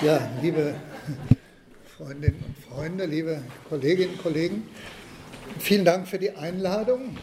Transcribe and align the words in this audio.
Ja, 0.00 0.18
liebe 0.40 0.74
Freundinnen 1.96 2.42
und 2.44 2.58
Freunde, 2.58 3.04
liebe 3.04 3.40
Kolleginnen 3.68 4.14
und 4.14 4.22
Kollegen, 4.22 4.66
vielen 5.60 5.84
Dank 5.84 6.08
für 6.08 6.18
die 6.18 6.30
Einladung 6.30 7.16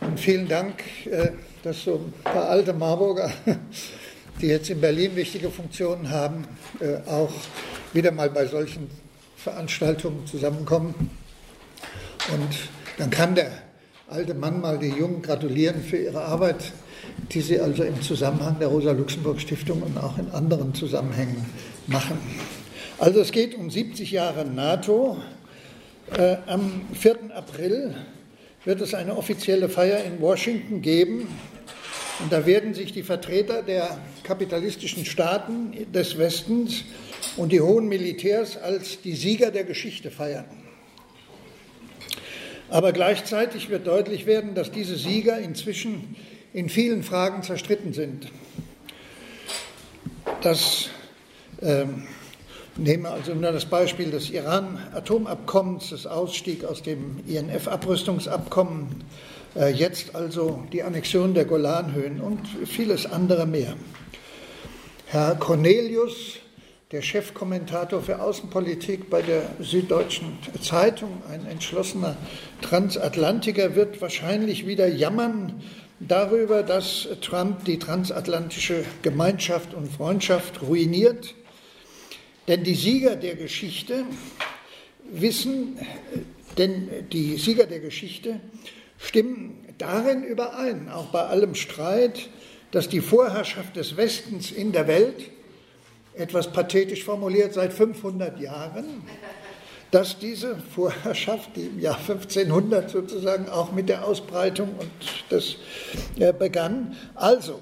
und 0.00 0.18
vielen 0.18 0.48
Dank, 0.48 0.82
äh, 1.06 1.28
dass 1.62 1.84
so 1.84 1.96
ein 1.96 2.12
paar 2.24 2.48
alte 2.48 2.72
Marburger, 2.72 3.30
die 4.40 4.46
jetzt 4.46 4.70
in 4.70 4.80
Berlin 4.80 5.14
wichtige 5.14 5.50
Funktionen 5.50 6.10
haben, 6.10 6.48
äh, 6.80 6.96
auch 7.08 7.32
wieder 7.92 8.10
mal 8.10 8.30
bei 8.30 8.46
solchen 8.46 8.90
Veranstaltungen 9.36 10.26
zusammenkommen. 10.26 11.10
Und 12.32 12.56
dann 12.96 13.10
kann 13.10 13.36
der 13.36 13.52
alte 14.08 14.34
Mann 14.34 14.60
mal 14.60 14.78
die 14.78 14.88
Jungen 14.88 15.22
gratulieren 15.22 15.80
für 15.82 15.98
ihre 15.98 16.24
Arbeit 16.24 16.72
die 17.32 17.40
sie 17.40 17.60
also 17.60 17.82
im 17.82 18.00
Zusammenhang 18.00 18.58
der 18.58 18.68
Rosa-Luxemburg-Stiftung 18.68 19.82
und 19.82 19.98
auch 19.98 20.18
in 20.18 20.30
anderen 20.30 20.74
Zusammenhängen 20.74 21.44
machen. 21.86 22.18
Also 22.98 23.20
es 23.20 23.32
geht 23.32 23.54
um 23.54 23.70
70 23.70 24.10
Jahre 24.10 24.44
NATO. 24.44 25.18
Äh, 26.16 26.36
am 26.46 26.82
4. 26.94 27.34
April 27.34 27.94
wird 28.64 28.80
es 28.80 28.94
eine 28.94 29.16
offizielle 29.16 29.68
Feier 29.68 30.02
in 30.04 30.20
Washington 30.20 30.82
geben. 30.82 31.28
Und 32.20 32.32
da 32.32 32.46
werden 32.46 32.74
sich 32.74 32.92
die 32.92 33.04
Vertreter 33.04 33.62
der 33.62 33.98
kapitalistischen 34.24 35.04
Staaten 35.04 35.72
des 35.92 36.18
Westens 36.18 36.84
und 37.36 37.52
die 37.52 37.60
hohen 37.60 37.88
Militärs 37.88 38.56
als 38.56 39.00
die 39.00 39.14
Sieger 39.14 39.50
der 39.50 39.64
Geschichte 39.64 40.10
feiern. 40.10 40.46
Aber 42.70 42.92
gleichzeitig 42.92 43.70
wird 43.70 43.86
deutlich 43.86 44.26
werden, 44.26 44.54
dass 44.54 44.70
diese 44.70 44.96
Sieger 44.96 45.38
inzwischen 45.38 46.16
in 46.52 46.68
vielen 46.68 47.02
Fragen 47.02 47.42
zerstritten 47.42 47.92
sind. 47.92 48.30
Das 50.42 50.88
ähm, 51.60 52.04
nehmen 52.76 53.02
wir 53.04 53.12
also 53.12 53.34
nur 53.34 53.52
das 53.52 53.66
Beispiel 53.66 54.10
des 54.10 54.30
Iran-Atomabkommens, 54.30 55.90
des 55.90 56.06
Ausstieg 56.06 56.64
aus 56.64 56.82
dem 56.82 57.20
INF-Abrüstungsabkommen, 57.26 59.04
äh, 59.56 59.70
jetzt 59.70 60.14
also 60.14 60.62
die 60.72 60.82
Annexion 60.82 61.34
der 61.34 61.44
Golanhöhen 61.44 62.20
und 62.20 62.46
vieles 62.66 63.06
andere 63.06 63.46
mehr. 63.46 63.74
Herr 65.06 65.34
Cornelius, 65.36 66.36
der 66.92 67.02
Chefkommentator 67.02 68.00
für 68.00 68.20
Außenpolitik 68.20 69.10
bei 69.10 69.20
der 69.20 69.42
Süddeutschen 69.60 70.38
Zeitung, 70.62 71.22
ein 71.30 71.46
entschlossener 71.46 72.16
Transatlantiker, 72.62 73.74
wird 73.74 74.00
wahrscheinlich 74.00 74.66
wieder 74.66 74.86
jammern, 74.86 75.62
darüber, 76.00 76.62
dass 76.62 77.08
Trump 77.20 77.64
die 77.64 77.78
transatlantische 77.78 78.84
Gemeinschaft 79.02 79.74
und 79.74 79.90
Freundschaft 79.90 80.62
ruiniert. 80.62 81.34
Denn 82.46 82.64
die 82.64 82.74
Sieger 82.74 83.16
der 83.16 83.36
Geschichte 83.36 84.04
wissen, 85.10 85.78
denn 86.56 86.88
die 87.12 87.36
Sieger 87.36 87.66
der 87.66 87.80
Geschichte 87.80 88.40
stimmen 88.98 89.64
darin 89.78 90.24
überein, 90.24 90.88
auch 90.88 91.06
bei 91.06 91.22
allem 91.22 91.54
Streit, 91.54 92.28
dass 92.70 92.88
die 92.88 93.00
Vorherrschaft 93.00 93.76
des 93.76 93.96
Westens 93.96 94.50
in 94.50 94.72
der 94.72 94.88
Welt, 94.88 95.30
etwas 96.14 96.52
pathetisch 96.52 97.04
formuliert, 97.04 97.54
seit 97.54 97.72
500 97.72 98.40
Jahren 98.40 99.02
dass 99.90 100.18
diese 100.18 100.56
Vorherrschaft, 100.74 101.56
die 101.56 101.66
im 101.66 101.80
Jahr 101.80 101.98
1500 101.98 102.90
sozusagen 102.90 103.48
auch 103.48 103.72
mit 103.72 103.88
der 103.88 104.04
Ausbreitung 104.04 104.74
und 104.78 104.90
das 105.30 105.56
äh, 106.18 106.32
begann, 106.32 106.96
also, 107.14 107.60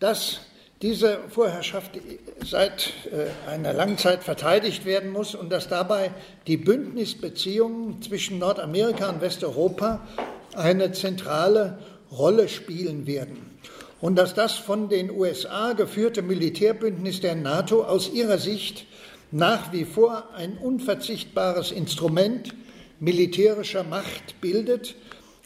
dass 0.00 0.40
diese 0.82 1.18
Vorherrschaft 1.28 1.98
seit 2.44 2.92
äh, 3.10 3.50
einer 3.50 3.72
langen 3.72 3.98
Zeit 3.98 4.22
verteidigt 4.22 4.84
werden 4.84 5.10
muss 5.10 5.34
und 5.34 5.50
dass 5.50 5.68
dabei 5.68 6.12
die 6.46 6.56
Bündnisbeziehungen 6.56 8.00
zwischen 8.00 8.38
Nordamerika 8.38 9.08
und 9.08 9.20
Westeuropa 9.20 10.06
eine 10.54 10.92
zentrale 10.92 11.78
Rolle 12.12 12.48
spielen 12.48 13.06
werden. 13.06 13.58
Und 14.00 14.16
dass 14.16 14.34
das 14.34 14.54
von 14.54 14.88
den 14.88 15.10
USA 15.10 15.72
geführte 15.72 16.22
Militärbündnis 16.22 17.20
der 17.20 17.34
NATO 17.34 17.82
aus 17.82 18.12
ihrer 18.12 18.38
Sicht 18.38 18.86
nach 19.30 19.72
wie 19.72 19.84
vor 19.84 20.34
ein 20.34 20.56
unverzichtbares 20.56 21.70
Instrument 21.70 22.54
militärischer 23.00 23.84
Macht 23.84 24.40
bildet, 24.40 24.94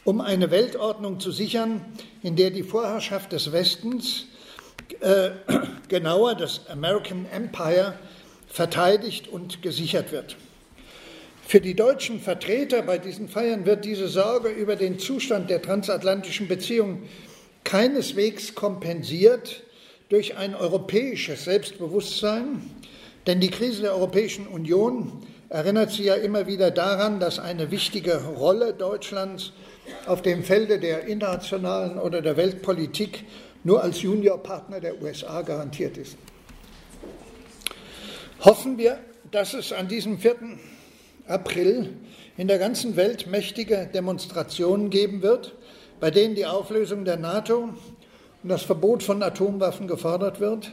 um 0.05 0.21
eine 0.21 0.51
Weltordnung 0.51 1.19
zu 1.19 1.31
sichern, 1.31 1.81
in 2.21 2.35
der 2.35 2.49
die 2.49 2.63
Vorherrschaft 2.63 3.31
des 3.31 3.51
Westens, 3.51 4.25
äh, 4.99 5.31
genauer 5.87 6.35
das 6.35 6.67
American 6.67 7.25
Empire, 7.31 7.93
verteidigt 8.47 9.27
und 9.27 9.61
gesichert 9.61 10.11
wird. 10.11 10.37
Für 11.45 11.59
die 11.59 11.75
deutschen 11.75 12.19
Vertreter 12.19 12.83
bei 12.83 12.97
diesen 12.97 13.27
Feiern 13.27 13.65
wird 13.65 13.83
diese 13.83 14.07
Sorge 14.07 14.49
über 14.49 14.75
den 14.75 14.99
Zustand 14.99 15.49
der 15.49 15.61
transatlantischen 15.61 16.47
Beziehungen 16.47 17.09
keineswegs 17.63 18.55
kompensiert 18.55 19.63
durch 20.09 20.37
ein 20.37 20.55
europäisches 20.55 21.45
Selbstbewusstsein, 21.45 22.61
denn 23.27 23.39
die 23.39 23.49
Krise 23.49 23.83
der 23.83 23.93
Europäischen 23.93 24.47
Union 24.47 25.11
erinnert 25.49 25.91
sie 25.91 26.05
ja 26.05 26.15
immer 26.15 26.47
wieder 26.47 26.71
daran, 26.71 27.19
dass 27.19 27.39
eine 27.39 27.71
wichtige 27.71 28.23
Rolle 28.23 28.73
Deutschlands 28.73 29.53
auf 30.07 30.21
dem 30.21 30.43
Felde 30.43 30.79
der 30.79 31.05
internationalen 31.05 31.99
oder 31.99 32.21
der 32.21 32.37
Weltpolitik 32.37 33.25
nur 33.63 33.83
als 33.83 34.01
Juniorpartner 34.01 34.79
der 34.79 35.01
USA 35.01 35.41
garantiert 35.41 35.97
ist. 35.97 36.17
Hoffen 38.41 38.77
wir, 38.77 38.99
dass 39.31 39.53
es 39.53 39.71
an 39.71 39.87
diesem 39.87 40.19
4. 40.19 40.35
April 41.27 41.93
in 42.35 42.47
der 42.47 42.57
ganzen 42.57 42.95
Welt 42.95 43.27
mächtige 43.27 43.89
Demonstrationen 43.93 44.89
geben 44.89 45.21
wird, 45.21 45.53
bei 45.99 46.11
denen 46.11 46.35
die 46.35 46.45
Auflösung 46.45 47.05
der 47.05 47.17
NATO 47.17 47.69
und 48.43 48.49
das 48.49 48.63
Verbot 48.63 49.03
von 49.03 49.23
Atomwaffen 49.23 49.87
gefordert 49.87 50.39
wird, 50.39 50.71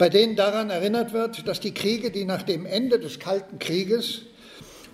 bei 0.00 0.08
denen 0.08 0.34
daran 0.34 0.70
erinnert 0.70 1.12
wird, 1.12 1.46
dass 1.46 1.60
die 1.60 1.74
Kriege, 1.74 2.10
die 2.10 2.24
nach 2.24 2.40
dem 2.42 2.64
Ende 2.64 2.98
des 2.98 3.18
Kalten 3.18 3.58
Krieges 3.58 4.22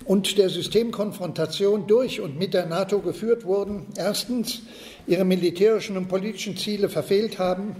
und 0.04 0.36
der 0.36 0.48
Systemkonfrontation 0.48 1.86
durch 1.86 2.20
und 2.20 2.36
mit 2.36 2.54
der 2.54 2.66
NATO 2.66 2.98
geführt 2.98 3.44
wurden, 3.44 3.86
erstens 3.96 4.62
ihre 5.06 5.24
militärischen 5.24 5.96
und 5.96 6.08
politischen 6.08 6.56
Ziele 6.56 6.88
verfehlt 6.88 7.38
haben, 7.38 7.76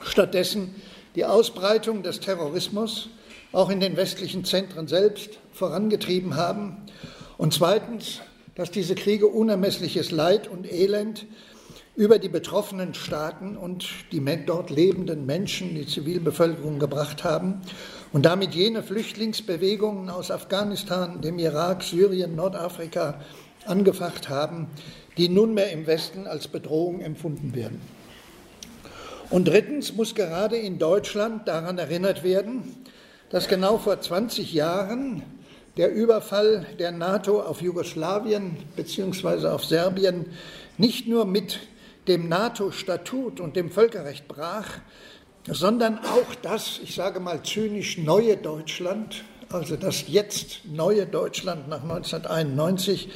stattdessen 0.00 0.76
die 1.16 1.24
Ausbreitung 1.24 2.04
des 2.04 2.20
Terrorismus 2.20 3.08
auch 3.50 3.68
in 3.70 3.80
den 3.80 3.96
westlichen 3.96 4.44
Zentren 4.44 4.86
selbst 4.86 5.40
vorangetrieben 5.52 6.36
haben 6.36 6.76
und 7.36 7.52
zweitens, 7.52 8.20
dass 8.54 8.70
diese 8.70 8.94
Kriege 8.94 9.26
unermessliches 9.26 10.12
Leid 10.12 10.46
und 10.46 10.72
Elend 10.72 11.26
über 11.96 12.18
die 12.18 12.28
betroffenen 12.28 12.94
Staaten 12.94 13.56
und 13.56 13.86
die 14.12 14.22
dort 14.46 14.70
lebenden 14.70 15.26
Menschen, 15.26 15.74
die 15.74 15.86
Zivilbevölkerung 15.86 16.78
gebracht 16.78 17.24
haben 17.24 17.60
und 18.12 18.24
damit 18.24 18.54
jene 18.54 18.82
Flüchtlingsbewegungen 18.82 20.08
aus 20.08 20.30
Afghanistan, 20.30 21.20
dem 21.20 21.38
Irak, 21.38 21.82
Syrien, 21.82 22.36
Nordafrika 22.36 23.20
angefacht 23.66 24.28
haben, 24.28 24.68
die 25.16 25.28
nunmehr 25.28 25.70
im 25.72 25.86
Westen 25.86 26.26
als 26.26 26.48
Bedrohung 26.48 27.00
empfunden 27.00 27.54
werden. 27.54 27.80
Und 29.28 29.46
drittens 29.46 29.94
muss 29.94 30.14
gerade 30.14 30.56
in 30.56 30.78
Deutschland 30.78 31.46
daran 31.46 31.78
erinnert 31.78 32.24
werden, 32.24 32.74
dass 33.30 33.46
genau 33.46 33.78
vor 33.78 34.00
20 34.00 34.52
Jahren 34.52 35.22
der 35.76 35.92
Überfall 35.92 36.66
der 36.78 36.90
NATO 36.90 37.40
auf 37.40 37.62
Jugoslawien 37.62 38.56
bzw. 38.74 39.46
auf 39.46 39.64
Serbien 39.64 40.26
nicht 40.78 41.06
nur 41.06 41.26
mit 41.26 41.60
dem 42.10 42.28
NATO-Statut 42.28 43.38
und 43.38 43.54
dem 43.54 43.70
Völkerrecht 43.70 44.26
brach, 44.26 44.66
sondern 45.46 46.00
auch 46.00 46.34
das, 46.42 46.80
ich 46.82 46.96
sage 46.96 47.20
mal 47.20 47.44
zynisch, 47.44 47.98
neue 47.98 48.36
Deutschland, 48.36 49.22
also 49.48 49.76
das 49.76 50.08
jetzt 50.08 50.62
neue 50.64 51.06
Deutschland 51.06 51.68
nach 51.68 51.82
1991, 51.82 53.10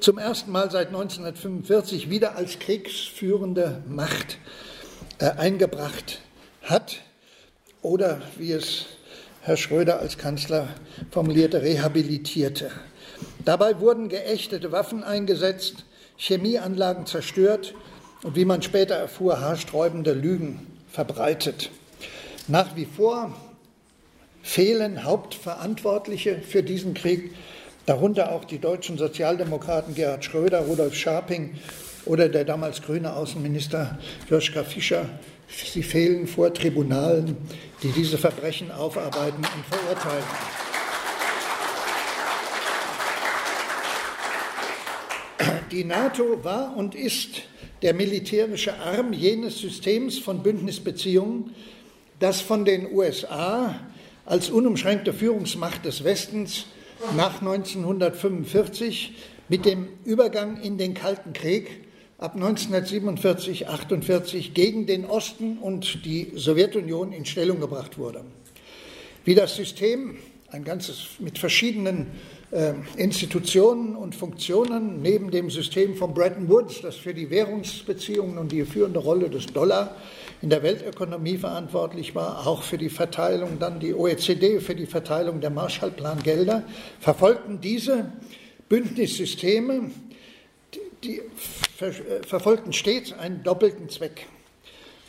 zum 0.00 0.18
ersten 0.18 0.50
Mal 0.50 0.72
seit 0.72 0.88
1945 0.88 2.10
wieder 2.10 2.34
als 2.34 2.58
kriegsführende 2.58 3.84
Macht 3.86 4.38
äh, 5.18 5.30
eingebracht 5.30 6.20
hat 6.62 6.96
oder 7.80 8.22
wie 8.38 8.50
es 8.50 8.86
Herr 9.42 9.56
Schröder 9.56 10.00
als 10.00 10.18
Kanzler 10.18 10.68
formulierte, 11.12 11.62
rehabilitierte. 11.62 12.72
Dabei 13.44 13.78
wurden 13.78 14.08
geächtete 14.08 14.72
Waffen 14.72 15.04
eingesetzt, 15.04 15.84
Chemieanlagen 16.16 17.06
zerstört 17.06 17.74
und 18.22 18.36
wie 18.36 18.44
man 18.44 18.62
später 18.62 18.94
erfuhr, 18.94 19.40
haarsträubende 19.40 20.12
Lügen 20.12 20.66
verbreitet. 20.90 21.70
Nach 22.48 22.76
wie 22.76 22.86
vor 22.86 23.32
fehlen 24.42 25.04
Hauptverantwortliche 25.04 26.40
für 26.40 26.62
diesen 26.62 26.94
Krieg, 26.94 27.34
darunter 27.86 28.32
auch 28.32 28.44
die 28.44 28.58
deutschen 28.58 28.98
Sozialdemokraten 28.98 29.94
Gerhard 29.94 30.24
Schröder, 30.24 30.60
Rudolf 30.60 30.94
Scharping 30.94 31.58
oder 32.04 32.28
der 32.28 32.44
damals 32.44 32.82
grüne 32.82 33.12
Außenminister 33.14 33.98
Joschka 34.28 34.64
Fischer, 34.64 35.08
sie 35.48 35.82
fehlen 35.82 36.26
vor 36.26 36.52
Tribunalen, 36.52 37.36
die 37.82 37.92
diese 37.92 38.18
Verbrechen 38.18 38.70
aufarbeiten 38.70 39.42
und 39.42 39.66
verurteilen. 39.66 40.24
Die 45.70 45.84
NATO 45.84 46.44
war 46.44 46.76
und 46.76 46.94
ist 46.94 47.42
der 47.82 47.94
militärische 47.94 48.78
Arm 48.78 49.12
jenes 49.12 49.58
Systems 49.58 50.18
von 50.18 50.42
Bündnisbeziehungen, 50.42 51.54
das 52.18 52.40
von 52.40 52.64
den 52.64 52.92
USA 52.92 53.80
als 54.24 54.50
unumschränkte 54.50 55.12
Führungsmacht 55.12 55.84
des 55.84 56.04
Westens 56.04 56.66
nach 57.16 57.40
1945 57.40 59.14
mit 59.48 59.64
dem 59.64 59.88
Übergang 60.04 60.60
in 60.60 60.78
den 60.78 60.94
Kalten 60.94 61.32
Krieg 61.32 61.68
ab 62.18 62.36
1947, 62.36 63.68
48 63.68 64.54
gegen 64.54 64.86
den 64.86 65.04
Osten 65.04 65.58
und 65.58 66.04
die 66.04 66.30
Sowjetunion 66.36 67.12
in 67.12 67.26
Stellung 67.26 67.58
gebracht 67.58 67.98
wurde. 67.98 68.24
Wie 69.24 69.34
das 69.34 69.56
System, 69.56 70.16
ein 70.48 70.62
ganzes 70.62 71.16
mit 71.18 71.38
verschiedenen 71.38 72.06
Institutionen 72.96 73.96
und 73.96 74.14
Funktionen 74.14 75.00
neben 75.00 75.30
dem 75.30 75.48
System 75.48 75.94
von 75.96 76.12
Bretton 76.12 76.50
Woods, 76.50 76.82
das 76.82 76.96
für 76.96 77.14
die 77.14 77.30
Währungsbeziehungen 77.30 78.36
und 78.36 78.52
die 78.52 78.66
führende 78.66 78.98
Rolle 78.98 79.30
des 79.30 79.46
Dollar 79.46 79.96
in 80.42 80.50
der 80.50 80.62
Weltökonomie 80.62 81.38
verantwortlich 81.38 82.14
war, 82.14 82.46
auch 82.46 82.62
für 82.62 82.76
die 82.76 82.90
Verteilung, 82.90 83.58
dann 83.58 83.80
die 83.80 83.94
OECD 83.94 84.60
für 84.60 84.74
die 84.74 84.84
Verteilung 84.84 85.40
der 85.40 85.48
Marshallplan-Gelder, 85.48 86.64
verfolgten 87.00 87.60
diese 87.62 88.12
Bündnissysteme 88.68 89.90
die 91.02 91.18
äh, 91.18 92.22
verfolgten 92.26 92.72
stets 92.72 93.12
einen 93.12 93.42
doppelten 93.42 93.88
Zweck. 93.88 94.26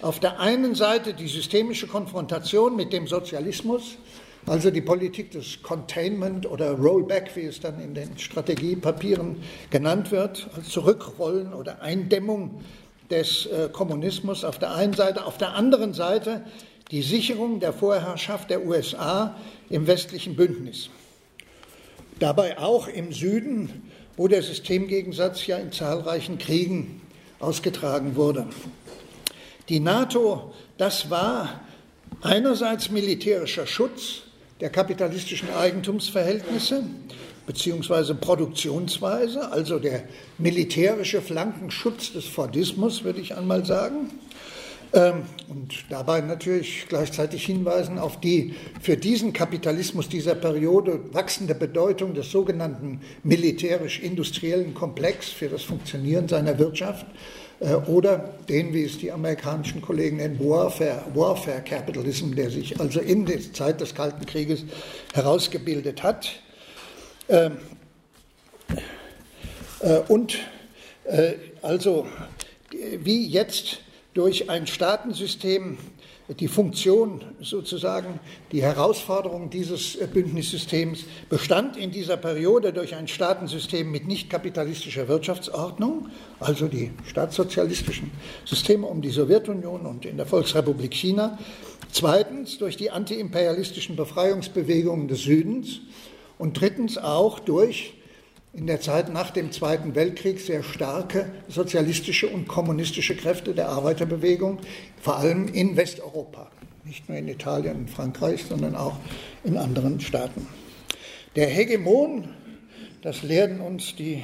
Auf 0.01 0.19
der 0.19 0.39
einen 0.39 0.75
Seite 0.75 1.13
die 1.13 1.27
systemische 1.27 1.87
Konfrontation 1.87 2.75
mit 2.75 2.91
dem 2.91 3.07
Sozialismus, 3.07 3.97
also 4.45 4.71
die 4.71 4.81
Politik 4.81 5.31
des 5.31 5.61
Containment 5.63 6.45
oder 6.45 6.71
Rollback, 6.71 7.31
wie 7.35 7.45
es 7.45 7.59
dann 7.59 7.81
in 7.81 7.93
den 7.93 8.17
Strategiepapieren 8.17 9.37
genannt 9.69 10.11
wird, 10.11 10.49
als 10.55 10.69
Zurückrollen 10.69 11.53
oder 11.53 11.81
Eindämmung 11.81 12.61
des 13.09 13.45
äh, 13.45 13.69
Kommunismus 13.71 14.43
auf 14.43 14.59
der 14.59 14.73
einen 14.73 14.93
Seite, 14.93 15.25
auf 15.25 15.37
der 15.37 15.53
anderen 15.53 15.93
Seite 15.93 16.43
die 16.91 17.01
Sicherung 17.01 17.59
der 17.59 17.73
Vorherrschaft 17.73 18.49
der 18.49 18.65
USA 18.65 19.35
im 19.69 19.87
westlichen 19.87 20.35
Bündnis. 20.35 20.89
Dabei 22.19 22.59
auch 22.59 22.87
im 22.87 23.11
Süden 23.11 23.83
wo 24.17 24.27
der 24.27 24.43
Systemgegensatz 24.43 25.47
ja 25.47 25.57
in 25.57 25.71
zahlreichen 25.71 26.37
Kriegen 26.37 27.01
ausgetragen 27.39 28.15
wurde. 28.15 28.47
Die 29.69 29.79
NATO, 29.79 30.53
das 30.77 31.09
war 31.09 31.61
einerseits 32.21 32.89
militärischer 32.89 33.65
Schutz 33.65 34.22
der 34.63 34.69
kapitalistischen 34.69 35.49
Eigentumsverhältnisse 35.53 36.83
bzw. 37.45 38.13
Produktionsweise, 38.13 39.51
also 39.51 39.77
der 39.77 40.03
militärische 40.37 41.21
Flankenschutz 41.21 42.13
des 42.13 42.23
Fordismus, 42.23 43.03
würde 43.03 43.19
ich 43.19 43.35
einmal 43.35 43.65
sagen. 43.65 44.09
Ähm, 44.93 45.23
und 45.49 45.73
dabei 45.89 46.21
natürlich 46.21 46.85
gleichzeitig 46.87 47.45
hinweisen 47.45 47.99
auf 47.99 48.21
die 48.21 48.53
für 48.79 48.95
diesen 48.95 49.33
Kapitalismus 49.33 50.07
dieser 50.07 50.35
Periode 50.35 51.01
wachsende 51.11 51.55
Bedeutung 51.55 52.13
des 52.13 52.31
sogenannten 52.31 53.01
militärisch-industriellen 53.23 54.73
Komplex 54.73 55.27
für 55.27 55.49
das 55.49 55.63
Funktionieren 55.63 56.29
seiner 56.29 56.57
Wirtschaft 56.57 57.05
oder 57.87 58.33
den, 58.49 58.73
wie 58.73 58.83
es 58.83 58.97
die 58.97 59.11
amerikanischen 59.11 59.81
Kollegen 59.81 60.17
nennen, 60.17 60.39
Warfare, 60.39 61.03
Warfare 61.13 61.61
Capitalism, 61.61 62.33
der 62.35 62.49
sich 62.49 62.79
also 62.79 62.99
in 62.99 63.25
der 63.25 63.39
Zeit 63.53 63.79
des 63.79 63.95
Kalten 63.95 64.25
Krieges 64.25 64.65
herausgebildet 65.13 66.03
hat. 66.03 66.29
Ähm, 67.29 67.57
äh, 69.79 69.99
und 70.07 70.39
äh, 71.05 71.33
also 71.61 72.07
wie 72.99 73.27
jetzt 73.27 73.79
durch 74.13 74.49
ein 74.49 74.67
Staatensystem 74.67 75.77
die 76.29 76.47
Funktion 76.47 77.21
sozusagen, 77.41 78.19
die 78.51 78.61
Herausforderung 78.61 79.49
dieses 79.49 79.97
Bündnissystems 79.97 81.03
bestand 81.29 81.75
in 81.75 81.91
dieser 81.91 82.15
Periode 82.15 82.71
durch 82.71 82.95
ein 82.95 83.07
Staatensystem 83.07 83.91
mit 83.91 84.07
nicht 84.07 84.29
kapitalistischer 84.29 85.07
Wirtschaftsordnung, 85.09 86.09
also 86.39 86.67
die 86.67 86.91
staatssozialistischen 87.05 88.11
Systeme 88.45 88.87
um 88.87 89.01
die 89.01 89.09
Sowjetunion 89.09 89.85
und 89.85 90.05
in 90.05 90.15
der 90.15 90.25
Volksrepublik 90.25 90.93
China. 90.93 91.37
Zweitens 91.91 92.57
durch 92.57 92.77
die 92.77 92.89
antiimperialistischen 92.89 93.95
Befreiungsbewegungen 93.97 95.09
des 95.09 95.23
Südens 95.23 95.81
und 96.37 96.59
drittens 96.59 96.97
auch 96.97 97.39
durch 97.39 97.95
in 98.53 98.67
der 98.67 98.79
Zeit 98.79 99.11
nach 99.11 99.31
dem 99.31 99.51
Zweiten 99.51 99.95
Weltkrieg 99.95 100.39
sehr 100.39 100.61
starke 100.61 101.31
sozialistische 101.47 102.27
und 102.27 102.47
kommunistische 102.47 103.15
Kräfte 103.15 103.55
der 103.55 103.69
Arbeiterbewegung, 103.69 104.59
vor 105.01 105.17
allem 105.17 105.47
in 105.47 105.75
Westeuropa, 105.75 106.51
nicht 106.85 107.09
nur 107.09 107.17
in 107.17 107.27
Italien 107.27 107.77
und 107.77 107.89
Frankreich, 107.89 108.45
sondern 108.47 108.75
auch 108.75 108.97
in 109.43 109.57
anderen 109.57 109.99
Staaten. 109.99 110.47
Der 111.35 111.47
Hegemon, 111.47 112.29
das 113.01 113.23
lehren 113.23 113.59
uns 113.59 113.95
die 113.95 114.21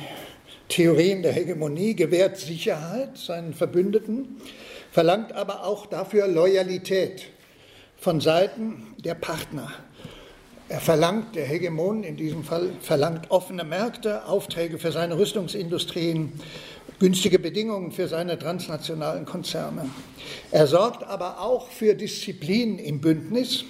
Theorien 0.67 1.23
der 1.23 1.33
Hegemonie, 1.33 1.95
gewährt 1.95 2.37
Sicherheit 2.37 3.17
seinen 3.17 3.55
Verbündeten, 3.55 4.37
verlangt 4.91 5.33
aber 5.33 5.65
auch 5.65 5.87
dafür 5.87 6.27
Loyalität 6.27 7.25
von 7.97 8.21
Seiten 8.21 8.93
der 9.03 9.15
Partner 9.15 9.71
er 10.69 10.79
verlangt, 10.79 11.35
der 11.35 11.45
Hegemon 11.45 12.03
in 12.03 12.15
diesem 12.15 12.43
Fall, 12.43 12.69
verlangt 12.79 13.31
offene 13.31 13.63
Märkte, 13.63 14.25
Aufträge 14.25 14.77
für 14.77 14.91
seine 14.91 15.17
Rüstungsindustrien, 15.17 16.31
günstige 16.99 17.39
Bedingungen 17.39 17.91
für 17.91 18.07
seine 18.07 18.37
transnationalen 18.37 19.25
Konzerne. 19.25 19.89
Er 20.51 20.67
sorgt 20.67 21.03
aber 21.03 21.41
auch 21.41 21.69
für 21.69 21.95
Disziplin 21.95 22.77
im 22.77 23.01
Bündnis. 23.01 23.65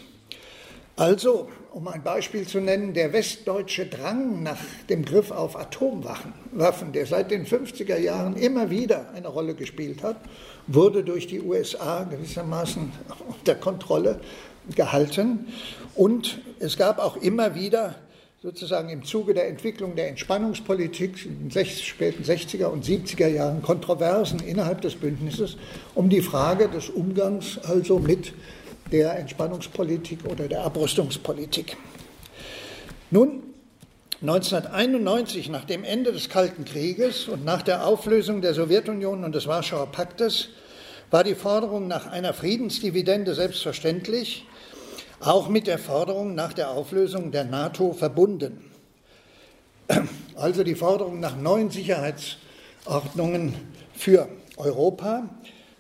Also, 0.98 1.48
um 1.72 1.88
ein 1.88 2.04
Beispiel 2.04 2.46
zu 2.46 2.60
nennen, 2.60 2.94
der 2.94 3.14
westdeutsche 3.14 3.86
Drang 3.86 4.44
nach 4.44 4.60
dem 4.90 5.06
Griff 5.06 5.32
auf 5.32 5.56
Atomwaffen, 5.56 6.92
der 6.92 7.06
seit 7.06 7.32
den 7.32 7.46
50er 7.46 7.98
Jahren 7.98 8.36
immer 8.36 8.70
wieder 8.70 9.12
eine 9.16 9.30
Rolle 9.30 9.54
gespielt 9.54 10.04
hat, 10.04 10.18
wurde 10.68 11.04
durch 11.04 11.28
die 11.28 11.40
USA 11.40 12.04
gewissermaßen 12.04 12.92
unter 13.30 13.56
Kontrolle 13.56 14.20
gehalten. 14.76 15.48
Und 15.96 16.40
es 16.60 16.78
gab 16.78 17.00
auch 17.00 17.18
immer 17.18 17.56
wieder 17.56 17.96
sozusagen 18.42 18.90
im 18.90 19.04
Zuge 19.04 19.34
der 19.34 19.50
Entwicklung 19.50 19.96
der 19.96 20.08
Entspannungspolitik 20.08 21.26
in 21.26 21.50
den 21.50 21.66
späten 21.66 22.24
60er 22.24 22.68
und 22.68 22.86
70er 22.86 23.28
Jahren 23.28 23.62
Kontroversen 23.62 24.40
innerhalb 24.40 24.82
des 24.82 24.96
Bündnisses 24.96 25.58
um 25.94 26.10
die 26.10 26.22
Frage 26.22 26.70
des 26.70 26.90
Umgangs 26.90 27.60
also 27.64 28.00
mit 28.00 28.34
der 28.92 29.20
Entspannungspolitik 29.20 30.20
oder 30.26 30.48
der 30.48 30.64
Abrüstungspolitik. 30.64 31.76
Nun, 33.12 33.44
1991, 34.22 35.50
nach 35.50 35.66
dem 35.66 35.84
Ende 35.84 36.12
des 36.12 36.30
Kalten 36.30 36.66
Krieges 36.66 37.28
und 37.28 37.46
nach 37.46 37.62
der 37.62 37.86
Auflösung 37.86 38.42
der 38.42 38.54
Sowjetunion 38.54 39.24
und 39.24 39.36
des 39.36 39.48
Warschauer 39.48 39.92
Paktes, 39.92 40.50
war 41.12 41.24
die 41.24 41.36
Forderung 41.36 41.88
nach 41.88 42.08
einer 42.08 42.34
Friedensdividende 42.34 43.34
selbstverständlich 43.34 44.46
auch 45.20 45.50
mit 45.50 45.68
der 45.68 45.80
Forderung 45.80 46.36
nach 46.36 46.54
der 46.54 46.72
Auflösung 46.72 47.32
der 47.32 47.44
NATO 47.44 47.94
verbunden. 47.94 48.72
Also 50.36 50.64
die 50.64 50.76
Forderung 50.76 51.20
nach 51.20 51.36
neuen 51.36 51.70
Sicherheitsordnungen 51.70 53.56
für 53.94 54.30
Europa, 54.56 55.28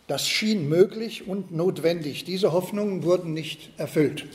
das 0.07 0.27
schien 0.27 0.67
möglich 0.67 1.29
und 1.29 1.53
notwendig. 1.53 2.25
Diese 2.25 2.51
Hoffnungen 2.51 3.03
wurden 3.03 3.33
nicht 3.33 3.69
erfüllt. 3.77 4.25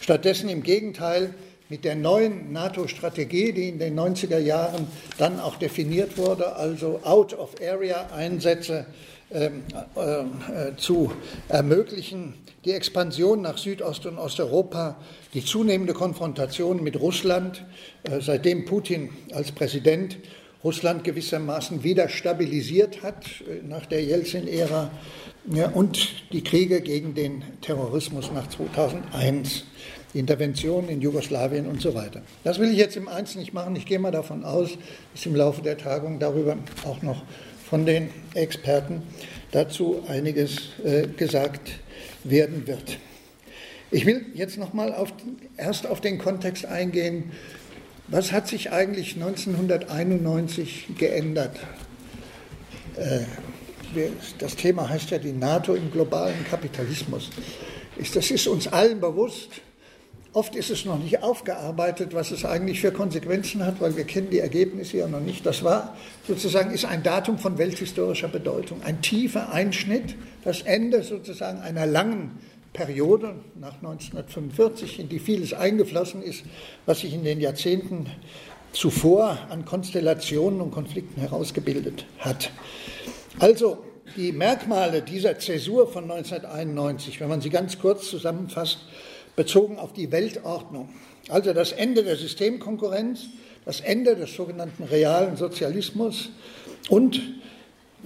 Stattdessen 0.00 0.50
im 0.50 0.62
Gegenteil 0.62 1.32
mit 1.70 1.84
der 1.84 1.94
neuen 1.94 2.52
NATO-Strategie, 2.52 3.52
die 3.52 3.70
in 3.70 3.78
den 3.78 3.98
90er 3.98 4.38
Jahren 4.38 4.86
dann 5.16 5.40
auch 5.40 5.56
definiert 5.56 6.18
wurde, 6.18 6.56
also 6.56 7.00
Out-of-Area-Einsätze 7.04 8.84
zu 10.76 11.12
ermöglichen, 11.48 12.34
die 12.64 12.72
Expansion 12.72 13.42
nach 13.42 13.56
Südost- 13.58 14.06
und 14.06 14.18
Osteuropa, 14.18 14.96
die 15.34 15.44
zunehmende 15.44 15.94
Konfrontation 15.94 16.82
mit 16.82 17.00
Russland, 17.00 17.64
äh, 18.04 18.20
seitdem 18.20 18.64
Putin 18.64 19.10
als 19.32 19.52
Präsident 19.52 20.18
Russland 20.64 21.04
gewissermaßen 21.04 21.84
wieder 21.84 22.08
stabilisiert 22.08 23.02
hat 23.04 23.24
nach 23.68 23.86
der 23.86 24.02
Jelzin-Ära 24.02 24.90
und 25.72 26.32
die 26.32 26.42
Kriege 26.42 26.80
gegen 26.80 27.14
den 27.14 27.44
Terrorismus 27.60 28.32
nach 28.32 28.48
2001, 28.48 29.64
die 30.12 30.18
Intervention 30.18 30.88
in 30.88 31.00
Jugoslawien 31.00 31.66
und 31.66 31.80
so 31.80 31.94
weiter. 31.94 32.22
Das 32.42 32.58
will 32.58 32.72
ich 32.72 32.76
jetzt 32.76 32.96
im 32.96 33.06
Einzelnen 33.06 33.44
nicht 33.44 33.54
machen. 33.54 33.76
Ich 33.76 33.86
gehe 33.86 34.00
mal 34.00 34.10
davon 34.10 34.44
aus, 34.44 34.70
dass 35.14 35.26
im 35.26 35.36
Laufe 35.36 35.62
der 35.62 35.78
Tagung 35.78 36.18
darüber 36.18 36.56
auch 36.84 37.02
noch 37.02 37.22
von 37.68 37.84
den 37.84 38.10
Experten 38.34 39.02
dazu 39.52 40.02
einiges 40.08 40.70
äh, 40.84 41.06
gesagt 41.06 41.72
werden 42.24 42.66
wird. 42.66 42.98
Ich 43.90 44.06
will 44.06 44.26
jetzt 44.34 44.58
nochmal 44.58 44.94
auf, 44.94 45.12
erst 45.56 45.86
auf 45.86 46.00
den 46.00 46.18
Kontext 46.18 46.64
eingehen. 46.66 47.32
Was 48.08 48.32
hat 48.32 48.48
sich 48.48 48.70
eigentlich 48.70 49.14
1991 49.16 50.88
geändert? 50.98 51.56
Äh, 52.96 53.20
das 54.38 54.56
Thema 54.56 54.88
heißt 54.88 55.10
ja 55.10 55.18
die 55.18 55.32
NATO 55.32 55.74
im 55.74 55.90
globalen 55.90 56.44
Kapitalismus. 56.50 57.30
Das 58.14 58.30
ist 58.30 58.46
uns 58.46 58.68
allen 58.68 59.00
bewusst. 59.00 59.62
Oft 60.34 60.54
ist 60.54 60.70
es 60.70 60.84
noch 60.84 60.98
nicht 60.98 61.22
aufgearbeitet, 61.22 62.14
was 62.14 62.30
es 62.30 62.44
eigentlich 62.44 62.80
für 62.80 62.92
Konsequenzen 62.92 63.64
hat, 63.64 63.80
weil 63.80 63.96
wir 63.96 64.04
kennen 64.04 64.28
die 64.30 64.40
Ergebnisse 64.40 64.98
ja 64.98 65.08
noch 65.08 65.20
nicht. 65.20 65.46
Das 65.46 65.64
war 65.64 65.96
sozusagen 66.26 66.70
ist 66.70 66.84
ein 66.84 67.02
Datum 67.02 67.38
von 67.38 67.56
welthistorischer 67.56 68.28
Bedeutung, 68.28 68.82
ein 68.82 69.00
tiefer 69.00 69.52
Einschnitt, 69.52 70.16
das 70.44 70.62
Ende 70.62 71.02
sozusagen 71.02 71.60
einer 71.60 71.86
langen 71.86 72.38
Periode 72.74 73.36
nach 73.58 73.76
1945, 73.76 75.00
in 75.00 75.08
die 75.08 75.18
vieles 75.18 75.54
eingeflossen 75.54 76.22
ist, 76.22 76.44
was 76.84 77.00
sich 77.00 77.14
in 77.14 77.24
den 77.24 77.40
Jahrzehnten 77.40 78.06
zuvor 78.72 79.38
an 79.48 79.64
Konstellationen 79.64 80.60
und 80.60 80.72
Konflikten 80.72 81.20
herausgebildet 81.20 82.04
hat. 82.18 82.50
Also 83.38 83.84
die 84.16 84.32
Merkmale 84.32 85.02
dieser 85.02 85.38
Zäsur 85.38 85.88
von 85.90 86.04
1991, 86.04 87.20
wenn 87.20 87.28
man 87.28 87.40
sie 87.40 87.50
ganz 87.50 87.78
kurz 87.78 88.10
zusammenfasst, 88.10 88.78
bezogen 89.38 89.78
auf 89.78 89.92
die 89.92 90.10
Weltordnung. 90.10 90.88
Also 91.28 91.52
das 91.52 91.70
Ende 91.70 92.02
der 92.02 92.16
Systemkonkurrenz, 92.16 93.26
das 93.64 93.80
Ende 93.80 94.16
des 94.16 94.34
sogenannten 94.34 94.82
realen 94.82 95.36
Sozialismus 95.36 96.30
und 96.88 97.22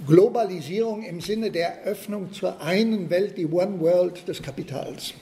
Globalisierung 0.05 1.01
im 1.03 1.21
Sinne 1.21 1.49
der 1.49 1.85
Öffnung 1.85 2.33
zur 2.33 2.61
einen 2.61 3.09
Welt, 3.09 3.35
die 3.39 3.47
One 3.47 3.79
World 3.79 4.27
des 4.27 4.43
Kapitals. 4.43 5.15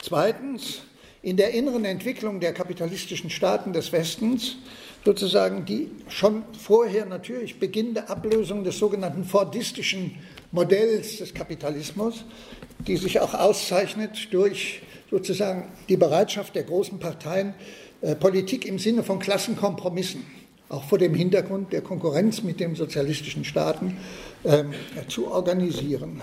Zweitens, 0.00 0.80
in 1.20 1.36
der 1.36 1.50
inneren 1.50 1.84
Entwicklung 1.84 2.40
der 2.40 2.54
kapitalistischen 2.54 3.28
Staaten 3.28 3.74
des 3.74 3.92
Westens 3.92 4.56
sozusagen 5.04 5.66
die 5.66 5.90
schon 6.08 6.44
vorher 6.58 7.04
natürlich 7.04 7.58
beginnende 7.58 8.08
Ablösung 8.08 8.64
des 8.64 8.78
sogenannten 8.78 9.24
fordistischen 9.24 10.16
Modells 10.50 11.18
des 11.18 11.34
Kapitalismus, 11.34 12.24
die 12.78 12.96
sich 12.96 13.20
auch 13.20 13.34
auszeichnet 13.34 14.32
durch 14.32 14.82
sozusagen 15.10 15.68
die 15.88 15.96
Bereitschaft 15.96 16.54
der 16.54 16.64
großen 16.64 16.98
Parteien, 16.98 17.54
äh, 18.00 18.14
Politik 18.14 18.66
im 18.66 18.78
Sinne 18.78 19.02
von 19.02 19.18
Klassenkompromissen, 19.18 20.24
auch 20.68 20.84
vor 20.84 20.98
dem 20.98 21.14
Hintergrund 21.14 21.72
der 21.72 21.82
Konkurrenz 21.82 22.42
mit 22.42 22.58
den 22.58 22.74
sozialistischen 22.74 23.44
Staaten, 23.44 23.96
ähm, 24.44 24.72
zu 25.08 25.30
organisieren. 25.30 26.20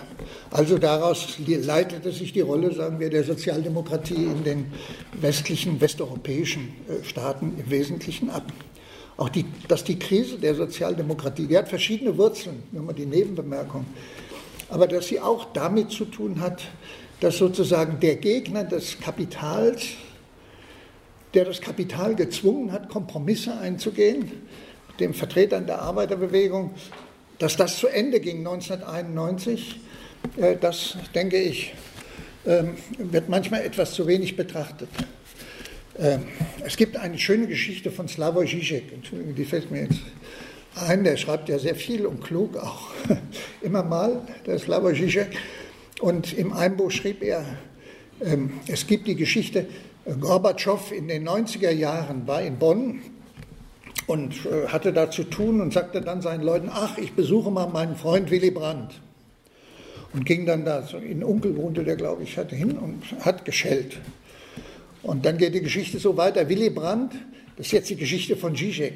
Also 0.50 0.78
daraus 0.78 1.38
leitete 1.46 2.12
sich 2.12 2.34
die 2.34 2.42
Rolle, 2.42 2.74
sagen 2.74 3.00
wir, 3.00 3.10
der 3.10 3.24
Sozialdemokratie 3.24 4.26
in 4.26 4.44
den 4.44 4.66
westlichen, 5.14 5.80
westeuropäischen 5.80 6.74
äh, 6.88 7.04
Staaten 7.04 7.54
im 7.58 7.70
Wesentlichen 7.70 8.30
ab. 8.30 8.52
Auch 9.18 9.30
die, 9.30 9.46
dass 9.68 9.84
die 9.84 10.00
Krise 10.00 10.38
der 10.38 10.56
Sozialdemokratie, 10.56 11.48
die 11.48 11.58
hat 11.58 11.70
verschiedene 11.70 12.18
Wurzeln, 12.18 12.64
nur 12.72 12.84
mal 12.84 12.94
die 12.94 13.06
Nebenbemerkung, 13.06 13.86
aber 14.72 14.88
dass 14.88 15.08
sie 15.08 15.20
auch 15.20 15.54
damit 15.54 15.92
zu 15.92 16.06
tun 16.06 16.40
hat, 16.40 16.64
dass 17.20 17.38
sozusagen 17.38 18.00
der 18.00 18.16
Gegner 18.16 18.64
des 18.64 19.00
Kapitals, 19.00 19.90
der 21.34 21.46
das 21.46 21.62
Kapital 21.62 22.16
gezwungen 22.16 22.72
hat, 22.72 22.90
Kompromisse 22.90 23.58
einzugehen, 23.58 24.32
den 25.00 25.14
Vertretern 25.14 25.68
der 25.68 25.82
Arbeiterbewegung, 25.82 26.74
dass 27.38 27.58
das 27.58 27.78
zu 27.78 27.88
Ende 27.88 28.20
ging 28.20 28.40
1991, 28.40 29.80
äh, 30.38 30.56
das 30.60 30.98
denke 31.14 31.38
ich, 31.38 31.74
ähm, 32.46 32.76
wird 32.98 33.30
manchmal 33.30 33.64
etwas 33.64 33.94
zu 33.94 34.08
wenig 34.08 34.36
betrachtet. 34.36 34.90
Ähm, 36.00 36.24
es 36.66 36.78
gibt 36.78 36.96
eine 36.96 37.20
schöne 37.20 37.48
Geschichte 37.48 37.92
von 37.92 38.08
Slavoj 38.08 38.46
Žižek, 38.46 38.94
Entschuldigung, 38.94 39.36
die 39.36 39.46
fällt 39.46 39.70
mir 39.70 39.84
jetzt 39.84 40.00
ein, 40.76 41.04
der 41.04 41.18
schreibt 41.18 41.50
ja 41.50 41.60
sehr 41.60 41.76
viel 41.76 42.06
und 42.06 42.24
klug 42.24 42.58
auch 42.58 42.90
immer 43.62 43.84
mal, 43.84 44.22
der 44.46 44.58
Slavoj 44.60 44.94
Žižek. 44.94 45.28
Und 46.00 46.34
im 46.34 46.54
Einbuch 46.54 46.92
schrieb 46.92 47.22
er, 47.22 47.46
ähm, 48.22 48.54
es 48.68 48.88
gibt 48.88 49.08
die 49.08 49.16
Geschichte, 49.16 49.68
Gorbatschow 50.20 50.92
in 50.92 51.08
den 51.08 51.28
90er 51.28 51.72
Jahren 51.72 52.28
war 52.28 52.42
in 52.42 52.58
Bonn 52.58 53.02
und 54.08 54.46
äh, 54.46 54.68
hatte 54.68 54.94
da 54.94 55.12
zu 55.12 55.24
tun 55.24 55.62
und 55.62 55.74
sagte 55.74 56.02
dann 56.02 56.22
seinen 56.22 56.44
Leuten, 56.44 56.70
ach, 56.72 56.98
ich 56.98 57.14
besuche 57.14 57.52
mal 57.52 57.68
meinen 57.68 57.96
Freund 57.96 58.32
Willy 58.32 58.52
Brandt. 58.52 59.00
Und 60.14 60.26
ging 60.26 60.46
dann 60.46 60.66
da, 60.66 60.84
so 60.84 60.98
in 60.98 61.24
Onkel 61.24 61.56
wohnte 61.56 61.84
der, 61.84 61.96
glaube 61.96 62.24
ich, 62.24 62.38
hatte 62.38 62.56
hin 62.56 62.78
und 62.78 63.04
hat 63.24 63.46
geschellt. 63.46 63.98
Und 65.04 65.26
dann 65.26 65.38
geht 65.38 65.54
die 65.54 65.62
Geschichte 65.62 66.00
so 66.00 66.18
weiter. 66.18 66.50
Willy 66.50 66.70
Brandt, 66.70 67.14
das 67.56 67.68
ist 67.68 67.72
jetzt 67.72 67.90
die 67.90 67.96
Geschichte 67.96 68.36
von 68.36 68.56
Zizek. 68.56 68.94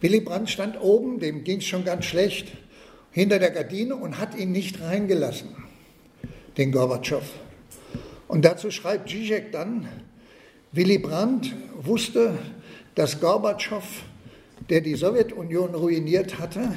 Willy 0.00 0.20
Brandt 0.20 0.50
stand 0.50 0.80
oben, 0.80 1.20
dem 1.20 1.44
ging 1.44 1.58
es 1.58 1.66
schon 1.66 1.84
ganz 1.84 2.04
schlecht, 2.04 2.52
hinter 3.10 3.38
der 3.38 3.50
Gardine 3.50 3.96
und 3.96 4.18
hat 4.18 4.36
ihn 4.36 4.52
nicht 4.52 4.80
reingelassen, 4.82 5.48
den 6.58 6.72
Gorbatschow. 6.72 7.24
Und 8.28 8.44
dazu 8.44 8.70
schreibt 8.70 9.08
Zizek 9.08 9.52
dann, 9.52 9.88
Willy 10.72 10.98
Brandt 10.98 11.54
wusste, 11.80 12.38
dass 12.94 13.20
Gorbatschow, 13.20 13.84
der 14.68 14.80
die 14.80 14.96
Sowjetunion 14.96 15.74
ruiniert 15.74 16.38
hatte, 16.38 16.74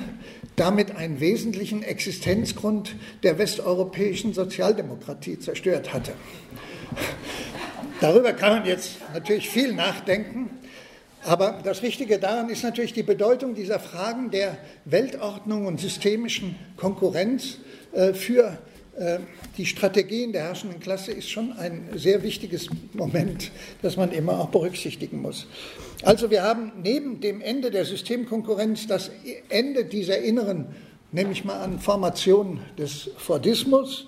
damit 0.55 0.95
einen 0.95 1.19
wesentlichen 1.19 1.83
Existenzgrund 1.83 2.95
der 3.23 3.37
westeuropäischen 3.37 4.33
Sozialdemokratie 4.33 5.39
zerstört 5.39 5.93
hatte. 5.93 6.13
Darüber 8.01 8.33
kann 8.33 8.59
man 8.59 8.65
jetzt 8.65 8.97
natürlich 9.13 9.49
viel 9.49 9.73
nachdenken, 9.73 10.49
aber 11.25 11.59
das 11.63 11.81
Wichtige 11.81 12.17
daran 12.19 12.49
ist 12.49 12.63
natürlich 12.63 12.93
die 12.93 13.03
Bedeutung 13.03 13.55
dieser 13.55 13.79
Fragen 13.79 14.31
der 14.31 14.57
Weltordnung 14.85 15.65
und 15.65 15.79
systemischen 15.79 16.55
Konkurrenz 16.77 17.57
äh, 17.91 18.13
für 18.13 18.57
äh, 18.97 19.19
die 19.57 19.65
Strategien 19.65 20.31
der 20.33 20.43
herrschenden 20.43 20.79
Klasse 20.79 21.11
ist 21.11 21.29
schon 21.29 21.53
ein 21.53 21.89
sehr 21.95 22.23
wichtiges 22.23 22.69
Moment, 22.93 23.51
das 23.81 23.97
man 23.97 24.11
immer 24.11 24.39
auch 24.39 24.49
berücksichtigen 24.49 25.21
muss. 25.21 25.47
Also 26.03 26.29
wir 26.29 26.43
haben 26.43 26.71
neben 26.81 27.19
dem 27.19 27.41
Ende 27.41 27.71
der 27.71 27.85
Systemkonkurrenz 27.85 28.87
das 28.87 29.11
Ende 29.49 29.85
dieser 29.85 30.19
inneren, 30.19 30.67
nehme 31.11 31.31
ich 31.31 31.43
mal 31.43 31.59
an, 31.59 31.79
Formation 31.79 32.61
des 32.77 33.09
Fordismus. 33.17 34.07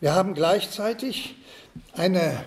Wir 0.00 0.14
haben 0.14 0.34
gleichzeitig 0.34 1.36
eine 1.92 2.44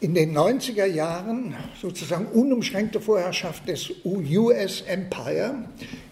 in 0.00 0.14
den 0.14 0.36
90er 0.36 0.86
Jahren 0.86 1.56
sozusagen 1.80 2.26
unumschränkte 2.26 3.00
Vorherrschaft 3.00 3.68
des 3.68 3.90
US 4.04 4.82
Empire 4.82 5.54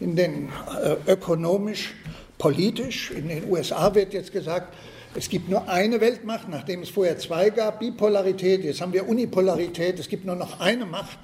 in 0.01 0.17
den 0.17 0.49
äh, 0.83 0.97
ökonomisch, 1.11 1.95
politisch. 2.37 3.13
In 3.13 3.29
den 3.29 3.49
USA 3.49 3.95
wird 3.95 4.13
jetzt 4.13 4.33
gesagt, 4.33 4.75
es 5.15 5.29
gibt 5.29 5.49
nur 5.49 5.69
eine 5.69 6.01
Weltmacht, 6.01 6.49
nachdem 6.49 6.83
es 6.83 6.91
vorher 6.91 7.19
zwei 7.19 7.51
gab, 7.51 7.81
Bipolarität, 7.81 8.65
jetzt 8.65 8.81
haben 8.81 8.93
wir 8.93 9.09
Unipolarität, 9.09 9.99
es 9.99 10.09
gibt 10.09 10.27
nur 10.27 10.37
noch 10.37 10.61
eine 10.61 10.85
Macht. 10.85 11.19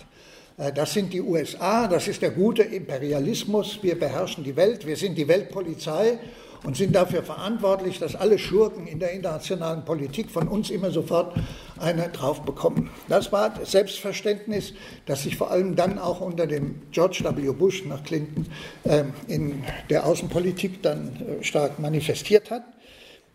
Äh, 0.57 0.73
das 0.73 0.93
sind 0.93 1.13
die 1.13 1.21
USA, 1.21 1.89
das 1.89 2.07
ist 2.07 2.23
der 2.23 2.31
gute 2.31 2.63
Imperialismus, 2.63 3.81
wir 3.83 3.99
beherrschen 3.99 4.45
die 4.45 4.55
Welt, 4.55 4.87
wir 4.87 4.97
sind 4.97 5.19
die 5.19 5.27
Weltpolizei 5.27 6.19
und 6.65 6.77
sind 6.77 6.95
dafür 6.95 7.23
verantwortlich, 7.23 7.99
dass 7.99 8.15
alle 8.15 8.39
Schurken 8.39 8.87
in 8.87 8.99
der 8.99 9.13
internationalen 9.13 9.85
Politik 9.85 10.31
von 10.31 10.49
uns 10.49 10.71
immer 10.71 10.91
sofort 10.91 11.37
eine 11.79 12.09
drauf 12.09 12.43
bekommen. 12.43 12.91
Das 13.09 13.33
war 13.33 13.51
das 13.51 13.73
Selbstverständnis, 13.73 14.73
das 15.07 15.25
sich 15.25 15.37
vor 15.37 15.51
allem 15.51 15.77
dann 15.77 15.99
auch 15.99 16.21
unter 16.21 16.47
dem 16.47 16.83
George 16.93 17.25
W. 17.25 17.53
Bush 17.53 17.85
nach 17.85 18.05
Clinton 18.05 18.47
äh, 18.85 19.05
in 19.27 19.65
der 19.91 20.07
Außenpolitik 20.07 20.83
dann 20.83 21.17
äh, 21.41 21.45
stark 21.45 21.79
manifestiert 21.79 22.51
hat. 22.51 22.65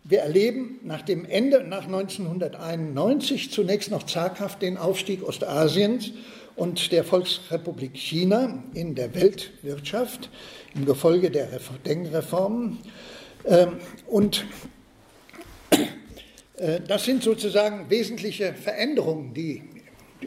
Wir 0.03 0.19
erleben 0.19 0.79
nach 0.83 1.01
dem 1.01 1.25
Ende, 1.25 1.65
nach 1.65 1.83
1991, 1.83 3.51
zunächst 3.51 3.91
noch 3.91 4.03
zaghaft 4.03 4.61
den 4.61 4.77
Aufstieg 4.77 5.21
Ostasiens 5.21 6.11
und 6.55 6.93
der 6.93 7.03
Volksrepublik 7.03 7.97
China 7.97 8.63
in 8.73 8.95
der 8.95 9.13
Weltwirtschaft 9.13 10.29
im 10.75 10.85
Gefolge 10.85 11.29
der 11.29 11.49
Deng-Reformen. 11.85 12.79
Ähm, 13.45 13.77
und 14.07 14.45
äh, 16.57 16.79
das 16.87 17.05
sind 17.05 17.23
sozusagen 17.23 17.89
wesentliche 17.89 18.53
Veränderungen, 18.53 19.33
die 19.33 19.63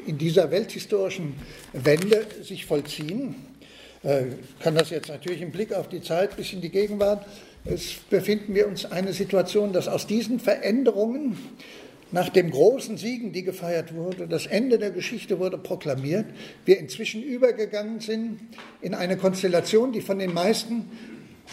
in 0.07 0.19
dieser 0.19 0.51
welthistorischen 0.51 1.35
Wende 1.73 2.27
sich 2.43 2.67
vollziehen. 2.67 3.35
Ich 4.03 4.09
äh, 4.09 4.27
kann 4.61 4.75
das 4.75 4.91
jetzt 4.91 5.09
natürlich 5.09 5.43
im 5.43 5.51
Blick 5.51 5.73
auf 5.73 5.89
die 5.89 6.01
Zeit 6.01 6.37
bis 6.37 6.53
in 6.53 6.61
die 6.61 6.71
Gegenwart. 6.71 7.27
Es 7.65 7.95
befinden 8.09 8.55
wir 8.55 8.67
uns 8.67 8.87
eine 8.87 9.13
Situation, 9.13 9.73
dass 9.73 9.89
aus 9.89 10.07
diesen 10.07 10.41
Veränderungen 10.41 11.37
nach 12.13 12.29
dem 12.29 12.51
großen 12.51 12.97
Siegen, 12.97 13.33
die 13.33 13.43
gefeiert 13.43 13.95
wurde, 13.95 14.27
das 14.27 14.47
Ende 14.47 14.79
der 14.79 14.91
Geschichte 14.91 15.39
wurde 15.39 15.59
proklamiert, 15.59 16.27
wir 16.65 16.79
inzwischen 16.79 17.23
übergegangen 17.23 18.01
sind 18.01 18.41
in 18.81 18.95
eine 18.95 19.17
Konstellation, 19.17 19.93
die 19.93 20.01
von 20.01 20.19
den 20.19 20.33
meisten 20.33 20.91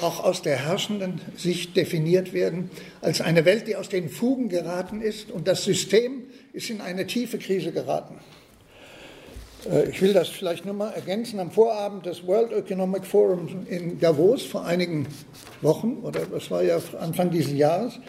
auch 0.01 0.24
aus 0.24 0.42
der 0.42 0.58
herrschenden 0.58 1.22
Sicht 1.36 1.75
definiert 1.75 2.34
werden, 2.34 2.70
als 3.01 3.22
eine 3.22 3.46
Welt, 3.46 3.68
die 3.68 3.75
aus 3.75 3.89
den 3.89 4.10
Fugen 4.10 4.50
geraten 4.50 5.01
ist 5.01 5.32
und 5.32 5.48
das 5.48 5.63
System 5.63 6.24
ist 6.54 6.70
in 6.70 6.82
eine 6.82 7.08
tiefe 7.08 7.39
Krise 7.39 7.72
geraten. 7.72 8.20
Äh, 9.70 9.89
ich 9.89 10.01
will 10.01 10.13
das 10.13 10.30
vielleicht 10.30 10.66
nur 10.66 10.75
mal 10.75 10.92
ergänzen. 10.92 11.39
Am 11.39 11.51
Vorabend 11.51 12.06
des 12.06 12.25
World 12.25 12.51
Economic 12.51 13.06
Forums 13.06 13.51
in 13.70 14.00
Davos 14.00 14.44
vor 14.44 14.66
einigen 14.66 15.08
Wochen, 15.62 15.98
oder 16.04 16.22
das 16.25 16.51
war 16.51 16.63
ja 16.63 16.80
Anfang 17.00 17.32
dieses 17.32 17.54
Jahres, 17.54 18.00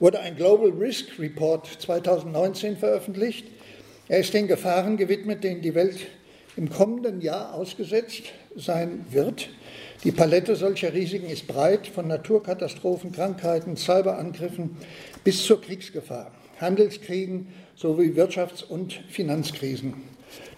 wurde 0.00 0.20
ein 0.20 0.36
Global 0.36 0.70
Risk 0.70 1.18
Report 1.18 1.66
2019 1.80 2.76
veröffentlicht. 2.76 3.46
Er 4.08 4.20
ist 4.20 4.32
den 4.32 4.48
Gefahren 4.48 4.96
gewidmet, 4.96 5.44
denen 5.44 5.60
die 5.60 5.74
Welt 5.74 5.98
im 6.56 6.70
kommenden 6.70 7.20
Jahr 7.20 7.54
ausgesetzt 7.54 8.24
sein 8.56 9.04
wird. 9.10 9.48
Die 10.04 10.12
Palette 10.12 10.54
solcher 10.54 10.94
Risiken 10.94 11.28
ist 11.28 11.48
breit, 11.48 11.88
von 11.88 12.06
Naturkatastrophen, 12.06 13.10
Krankheiten, 13.10 13.76
Cyberangriffen 13.76 14.76
bis 15.24 15.42
zur 15.44 15.60
Kriegsgefahr, 15.60 16.30
Handelskriegen 16.60 17.48
sowie 17.74 18.12
Wirtschafts- 18.14 18.64
und 18.64 18.92
Finanzkrisen. 19.08 19.94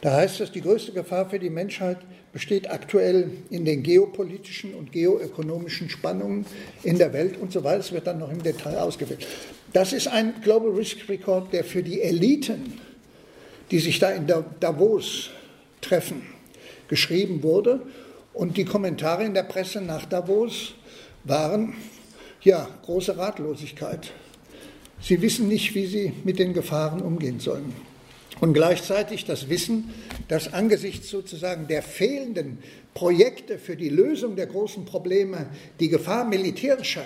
Da 0.03 0.13
heißt 0.13 0.43
es, 0.43 0.53
die 0.53 0.61
größte 0.61 0.93
Gefahr 0.93 1.31
für 1.31 1.39
die 1.39 1.49
Menschheit 1.49 1.99
besteht 2.35 2.71
aktuell 2.71 3.31
in 3.49 3.65
den 3.65 3.83
geopolitischen 3.83 4.75
und 4.75 4.93
geoökonomischen 4.93 5.89
Spannungen 5.89 6.45
in 6.83 6.99
der 6.99 7.15
Welt 7.15 7.39
und 7.39 7.51
so 7.51 7.65
weiter. 7.65 7.81
Es 7.81 7.93
wird 7.93 8.07
dann 8.07 8.19
noch 8.19 8.31
im 8.31 8.43
Detail 8.43 8.77
ausgewählt. 8.77 9.27
Das 9.73 9.95
ist 9.95 10.07
ein 10.07 10.35
Global 10.43 10.71
Risk 10.71 11.09
Record, 11.09 11.53
der 11.53 11.65
für 11.65 11.83
die 11.83 12.03
Eliten, 12.03 12.79
die 13.71 13.79
sich 13.79 13.99
da 13.99 14.11
in 14.11 14.27
Davos 14.61 15.31
treffen, 15.81 16.23
geschrieben 16.89 17.43
wurde. 17.43 17.81
Und 18.33 18.57
die 18.57 18.65
Kommentare 18.65 19.25
in 19.25 19.35
der 19.35 19.43
Presse 19.43 19.81
nach 19.81 20.07
Davos 20.07 20.75
waren, 21.25 21.75
ja, 22.43 22.69
große 22.83 23.17
Ratlosigkeit. 23.17 24.13
Sie 25.01 25.21
wissen 25.21 25.49
nicht, 25.49 25.75
wie 25.75 25.87
sie 25.87 26.13
mit 26.25 26.39
den 26.39 26.53
Gefahren 26.53 27.01
umgehen 27.01 27.41
sollen 27.41 27.75
und 28.41 28.55
gleichzeitig 28.55 29.25
das 29.25 29.49
Wissen, 29.49 29.91
dass 30.29 30.53
angesichts 30.53 31.09
sozusagen 31.09 31.69
der 31.69 31.83
fehlenden 31.83 32.59
Projekte 32.95 33.59
für 33.59 33.77
die 33.77 33.89
Lösung 33.89 34.37
der 34.37 34.47
großen 34.47 34.85
Probleme 34.85 35.47
die 35.79 35.89
Gefahr 35.89 36.25
militärischer 36.25 37.05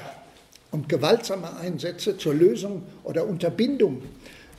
und 0.71 0.89
gewaltsamer 0.89 1.59
Einsätze 1.59 2.17
zur 2.17 2.35
Lösung 2.35 2.83
oder 3.03 3.27
Unterbindung 3.27 4.03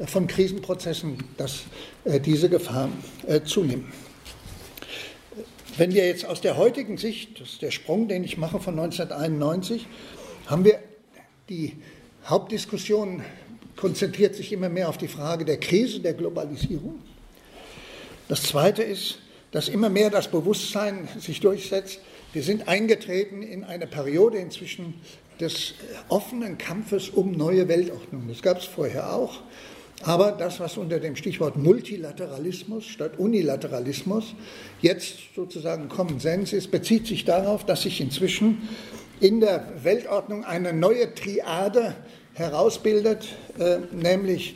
von 0.05 0.27
Krisenprozessen, 0.27 1.17
dass 1.37 1.63
äh, 2.03 2.19
diese 2.19 2.49
Gefahr 2.49 2.89
äh, 3.27 3.41
zunehmen. 3.43 3.91
Wenn 5.77 5.93
wir 5.93 6.07
jetzt 6.07 6.25
aus 6.25 6.39
der 6.39 6.55
heutigen 6.55 6.97
Sicht, 6.97 7.41
das 7.41 7.49
ist 7.49 7.61
der 7.61 7.71
Sprung, 7.71 8.07
den 8.07 8.23
ich 8.23 8.37
mache 8.37 8.61
von 8.61 8.79
1991, 8.79 9.87
haben 10.47 10.63
wir 10.63 10.79
die 11.49 11.73
Hauptdiskussion 12.25 13.21
konzentriert 13.75 14.35
sich 14.35 14.53
immer 14.53 14.69
mehr 14.69 14.87
auf 14.87 14.97
die 14.97 15.09
Frage 15.09 15.43
der 15.43 15.59
Krise 15.59 15.99
der 15.99 16.13
Globalisierung. 16.13 17.01
Das 18.29 18.43
Zweite 18.43 18.83
ist, 18.83 19.19
dass 19.51 19.67
immer 19.67 19.89
mehr 19.89 20.09
das 20.09 20.29
Bewusstsein 20.29 21.09
sich 21.19 21.41
durchsetzt, 21.41 21.99
wir 22.31 22.41
sind 22.41 22.69
eingetreten 22.69 23.43
in 23.43 23.65
eine 23.65 23.85
Periode 23.85 24.37
inzwischen 24.37 24.93
des 25.41 25.73
offenen 26.07 26.57
Kampfes 26.57 27.09
um 27.09 27.33
neue 27.33 27.67
Weltordnung. 27.67 28.29
Das 28.29 28.41
gab 28.41 28.59
es 28.59 28.65
vorher 28.65 29.13
auch. 29.13 29.41
Aber 30.03 30.31
das, 30.33 30.59
was 30.59 30.77
unter 30.77 30.99
dem 30.99 31.15
Stichwort 31.15 31.55
Multilateralismus 31.55 32.85
statt 32.85 33.17
Unilateralismus 33.17 34.35
jetzt 34.81 35.15
sozusagen 35.35 35.89
Common 35.89 36.19
Sense 36.19 36.55
ist, 36.55 36.69
bezieht 36.69 37.07
sich 37.07 37.25
darauf, 37.25 37.65
dass 37.65 37.83
sich 37.83 38.01
inzwischen 38.01 38.67
in 39.19 39.39
der 39.39 39.67
Weltordnung 39.83 40.43
eine 40.43 40.73
neue 40.73 41.13
Triade 41.15 41.95
herausbildet, 42.33 43.27
äh, 43.57 43.77
nämlich 43.91 44.55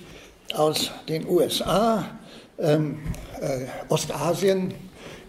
aus 0.53 0.91
den 1.07 1.27
USA, 1.27 2.19
ähm, 2.57 2.99
äh, 3.39 3.65
Ostasien, 3.87 4.73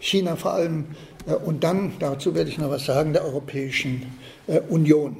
China 0.00 0.34
vor 0.34 0.54
allem 0.54 0.86
äh, 1.26 1.34
und 1.34 1.62
dann, 1.62 1.92
dazu 1.98 2.34
werde 2.34 2.50
ich 2.50 2.58
noch 2.58 2.70
was 2.70 2.86
sagen, 2.86 3.12
der 3.12 3.24
Europäischen 3.24 4.18
äh, 4.46 4.60
Union. 4.60 5.16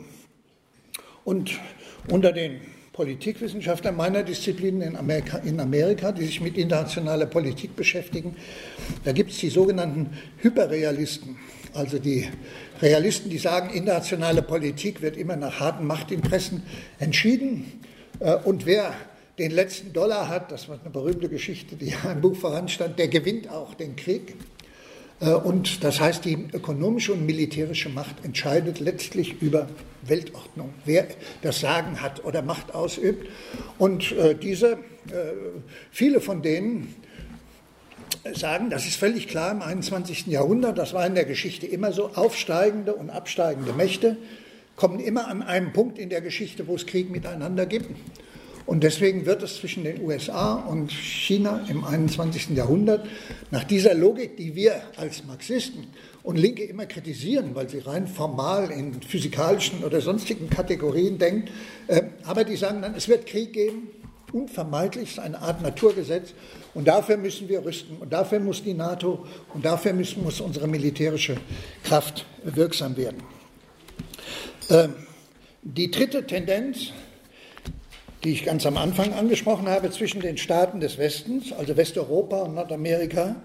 Und 1.25 1.53
unter 2.09 2.33
den 2.33 2.61
Politikwissenschaftlern 3.01 3.97
meiner 3.97 4.23
Disziplin 4.23 4.83
in 4.83 4.95
Amerika, 4.95 5.39
in 5.39 5.59
Amerika, 5.59 6.13
die 6.13 6.27
sich 6.27 6.43
mit 6.43 6.59
internationaler 6.59 7.25
Politik 7.25 7.75
beschäftigen, 7.75 8.37
da 9.05 9.13
gibt 9.13 9.31
es 9.31 9.39
die 9.39 9.49
sogenannten 9.49 10.11
Hyperrealisten, 10.37 11.39
also 11.73 11.99
die 11.99 12.29
Realisten, 12.83 13.31
die 13.31 13.39
sagen, 13.39 13.71
internationale 13.71 14.43
Politik 14.43 15.01
wird 15.01 15.17
immer 15.17 15.37
nach 15.37 15.61
harten 15.61 15.87
Machtinteressen 15.87 16.63
entschieden. 16.99 17.81
Äh, 18.19 18.35
und 18.45 18.67
wer 18.67 18.93
den 19.39 19.53
letzten 19.53 19.95
Dollar 19.95 20.29
hat, 20.29 20.53
das 20.53 20.69
war 20.69 20.79
eine 20.79 20.91
berühmte 20.91 21.31
Geschichte, 21.31 21.77
die 21.77 21.95
im 22.05 22.21
Buch 22.21 22.37
voranstand, 22.37 22.99
der 22.99 23.09
gewinnt 23.09 23.49
auch 23.49 23.73
den 23.73 23.97
Krieg. 23.97 24.37
Äh, 25.21 25.33
und 25.33 25.85
das 25.85 26.01
heißt, 26.01 26.25
die 26.25 26.49
ökonomische 26.53 27.13
und 27.13 27.27
militärische 27.27 27.89
Macht 27.89 28.25
entscheidet 28.25 28.81
letztlich 28.81 29.41
über 29.41 29.69
Weltordnung, 30.03 30.71
wer 30.85 31.07
das 31.43 31.61
Sagen 31.61 32.01
hat 32.01 32.25
oder 32.25 32.43
Macht 32.43 32.75
ausübt. 32.75 33.29
Und 33.79 34.13
äh, 34.13 34.35
diese, 34.35 34.79
viele 35.91 36.21
von 36.21 36.43
denen 36.43 36.95
sagen, 38.35 38.71
das 38.71 38.87
ist 38.87 38.97
völlig 38.97 39.29
klar 39.29 39.51
im 39.51 39.63
21. 39.63 40.27
Jahrhundert, 40.27 40.79
das 40.79 40.93
war 40.93 41.07
in 41.07 41.15
der 41.15 41.25
Geschichte 41.25 41.67
immer 41.67 41.93
so, 41.93 42.11
aufsteigende 42.15 42.95
und 42.95 43.11
absteigende 43.11 43.73
Mächte 43.73 44.17
kommen 44.77 45.01
immer 45.01 45.29
an 45.29 45.43
einem 45.43 45.73
Punkt 45.73 45.99
in 45.99 46.09
der 46.09 46.23
Geschichte, 46.23 46.67
wo 46.67 46.75
es 46.75 46.87
Krieg 46.87 47.11
miteinander 47.11 47.67
gibt. 47.67 47.91
Und 48.67 48.85
deswegen 48.85 49.27
wird 49.27 49.43
es 49.43 49.57
zwischen 49.57 49.85
den 49.85 50.03
USA 50.03 50.55
und 50.55 50.93
China 50.93 51.65
im 51.69 51.85
21. 51.85 52.51
Jahrhundert 52.51 53.07
nach 53.51 53.65
dieser 53.65 53.95
Logik, 53.95 54.37
die 54.37 54.55
wir 54.55 54.83
als 54.97 55.25
Marxisten 55.25 55.87
und 56.23 56.37
Linke 56.37 56.65
immer 56.65 56.87
kritisieren, 56.87 57.55
weil 57.55 57.69
sie 57.69 57.79
rein 57.79 58.07
formal 58.07 58.71
in 58.71 59.01
physikalischen 59.03 59.83
oder 59.83 60.01
sonstigen 60.01 60.51
Kategorien 60.51 61.19
denken, 61.19 61.51
äh, 61.89 62.03
aber 62.25 62.45
die 62.45 62.57
sagen 62.57 62.83
dann, 62.83 62.95
es 62.95 63.09
wird 63.09 63.27
Krieg 63.27 63.53
geben, 63.53 63.89
unvermeidlich, 64.33 65.11
ist 65.11 65.19
eine 65.19 65.41
Art 65.41 65.63
Naturgesetz. 65.63 66.35
Und 66.75 66.87
dafür 66.89 67.17
müssen 67.17 67.49
wir 67.49 67.65
rüsten. 67.65 67.97
Und 67.99 68.13
dafür 68.13 68.41
muss 68.41 68.63
die 68.63 68.75
NATO 68.75 69.27
und 69.55 69.65
dafür 69.65 69.93
müssen, 69.93 70.23
muss 70.23 70.41
unsere 70.41 70.69
militärische 70.69 71.37
Kraft 71.83 72.27
wirksam 72.45 72.97
werden. 72.97 73.23
Ähm, 74.69 74.95
die 75.63 75.91
dritte 75.91 76.27
Tendenz, 76.27 76.93
die 78.25 78.33
ich 78.33 78.45
ganz 78.45 78.67
am 78.67 78.77
Anfang 78.77 79.15
angesprochen 79.15 79.69
habe, 79.69 79.91
zwischen 79.91 80.21
den 80.21 80.37
Staaten 80.37 80.81
des 80.81 80.99
Westens, 80.99 81.53
also 81.53 81.77
Westeuropa 81.77 82.43
und 82.43 82.55
Nordamerika, 82.55 83.37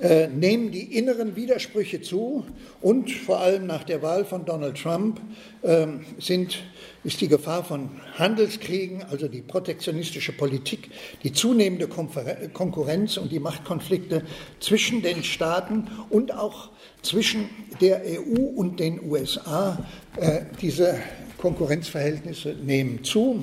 äh, 0.00 0.28
nehmen 0.28 0.70
die 0.70 0.96
inneren 0.96 1.34
Widersprüche 1.34 2.00
zu 2.00 2.44
und 2.80 3.10
vor 3.10 3.40
allem 3.40 3.66
nach 3.66 3.82
der 3.82 4.00
Wahl 4.00 4.24
von 4.24 4.44
Donald 4.44 4.80
Trump 4.80 5.20
äh, 5.62 5.88
sind, 6.20 6.58
ist 7.02 7.20
die 7.20 7.26
Gefahr 7.26 7.64
von 7.64 7.90
Handelskriegen, 8.16 9.02
also 9.10 9.26
die 9.26 9.42
protektionistische 9.42 10.30
Politik, 10.32 10.90
die 11.24 11.32
zunehmende 11.32 11.88
Konkurrenz 11.88 13.16
und 13.16 13.32
die 13.32 13.40
Machtkonflikte 13.40 14.22
zwischen 14.60 15.02
den 15.02 15.24
Staaten 15.24 15.88
und 16.10 16.32
auch 16.32 16.70
zwischen 17.02 17.48
der 17.80 18.02
EU 18.04 18.40
und 18.54 18.78
den 18.78 19.02
USA, 19.02 19.84
äh, 20.16 20.42
diese 20.62 20.96
Konkurrenzverhältnisse 21.38 22.54
nehmen 22.62 23.02
zu. 23.02 23.42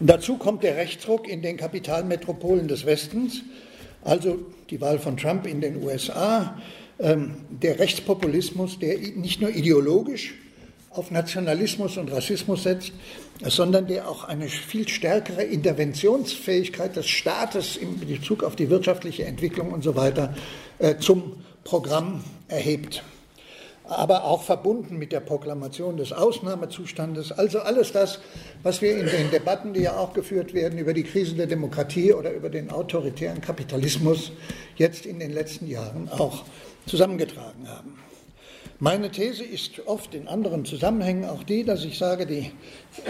Und 0.00 0.10
dazu 0.10 0.36
kommt 0.36 0.62
der 0.62 0.76
Rechtsruck 0.76 1.28
in 1.28 1.42
den 1.42 1.56
Kapitalmetropolen 1.56 2.68
des 2.68 2.86
Westens, 2.86 3.42
also 4.02 4.38
die 4.70 4.80
Wahl 4.80 4.98
von 4.98 5.16
Trump 5.16 5.46
in 5.46 5.60
den 5.60 5.82
USA, 5.82 6.60
ähm, 6.98 7.36
der 7.48 7.78
Rechtspopulismus, 7.78 8.78
der 8.78 8.98
nicht 8.98 9.40
nur 9.40 9.50
ideologisch 9.50 10.34
auf 10.90 11.10
Nationalismus 11.10 11.96
und 11.96 12.12
Rassismus 12.12 12.62
setzt, 12.62 12.92
sondern 13.42 13.88
der 13.88 14.08
auch 14.08 14.24
eine 14.24 14.48
viel 14.48 14.86
stärkere 14.88 15.42
Interventionsfähigkeit 15.42 16.94
des 16.94 17.08
Staates 17.08 17.76
in 17.76 17.98
Bezug 17.98 18.44
auf 18.44 18.54
die 18.54 18.70
wirtschaftliche 18.70 19.24
Entwicklung 19.24 19.72
und 19.72 19.82
so 19.82 19.96
weiter 19.96 20.34
äh, 20.78 20.96
zum 20.98 21.42
Programm 21.64 22.22
erhebt 22.46 23.02
aber 23.84 24.24
auch 24.24 24.42
verbunden 24.42 24.96
mit 24.96 25.12
der 25.12 25.20
Proklamation 25.20 25.96
des 25.98 26.12
Ausnahmezustandes. 26.12 27.32
Also 27.32 27.60
alles 27.60 27.92
das, 27.92 28.20
was 28.62 28.80
wir 28.80 28.96
in 28.96 29.06
den 29.06 29.30
Debatten, 29.30 29.74
die 29.74 29.80
ja 29.82 29.96
auch 29.96 30.14
geführt 30.14 30.54
werden 30.54 30.78
über 30.78 30.94
die 30.94 31.02
Krise 31.02 31.34
der 31.34 31.46
Demokratie 31.46 32.12
oder 32.14 32.32
über 32.32 32.48
den 32.48 32.70
autoritären 32.70 33.40
Kapitalismus, 33.42 34.32
jetzt 34.76 35.04
in 35.04 35.18
den 35.18 35.32
letzten 35.32 35.66
Jahren 35.66 36.08
auch 36.08 36.44
zusammengetragen 36.86 37.68
haben. 37.68 37.98
Meine 38.80 39.10
These 39.10 39.44
ist 39.44 39.86
oft 39.86 40.14
in 40.14 40.28
anderen 40.28 40.64
Zusammenhängen 40.64 41.26
auch 41.26 41.42
die, 41.42 41.64
dass 41.64 41.84
ich 41.84 41.98
sage, 41.98 42.26
die 42.26 42.50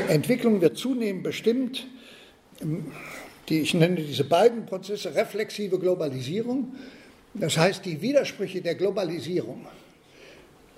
Entwicklung 0.08 0.60
wird 0.60 0.76
zunehmend 0.76 1.22
bestimmt 1.22 1.87
die, 3.48 3.60
ich 3.60 3.74
nenne 3.74 3.96
diese 3.96 4.24
beiden 4.24 4.66
Prozesse 4.66 5.14
reflexive 5.14 5.78
Globalisierung, 5.78 6.74
das 7.34 7.56
heißt 7.56 7.84
die 7.84 8.00
Widersprüche 8.00 8.60
der 8.60 8.74
Globalisierung 8.74 9.66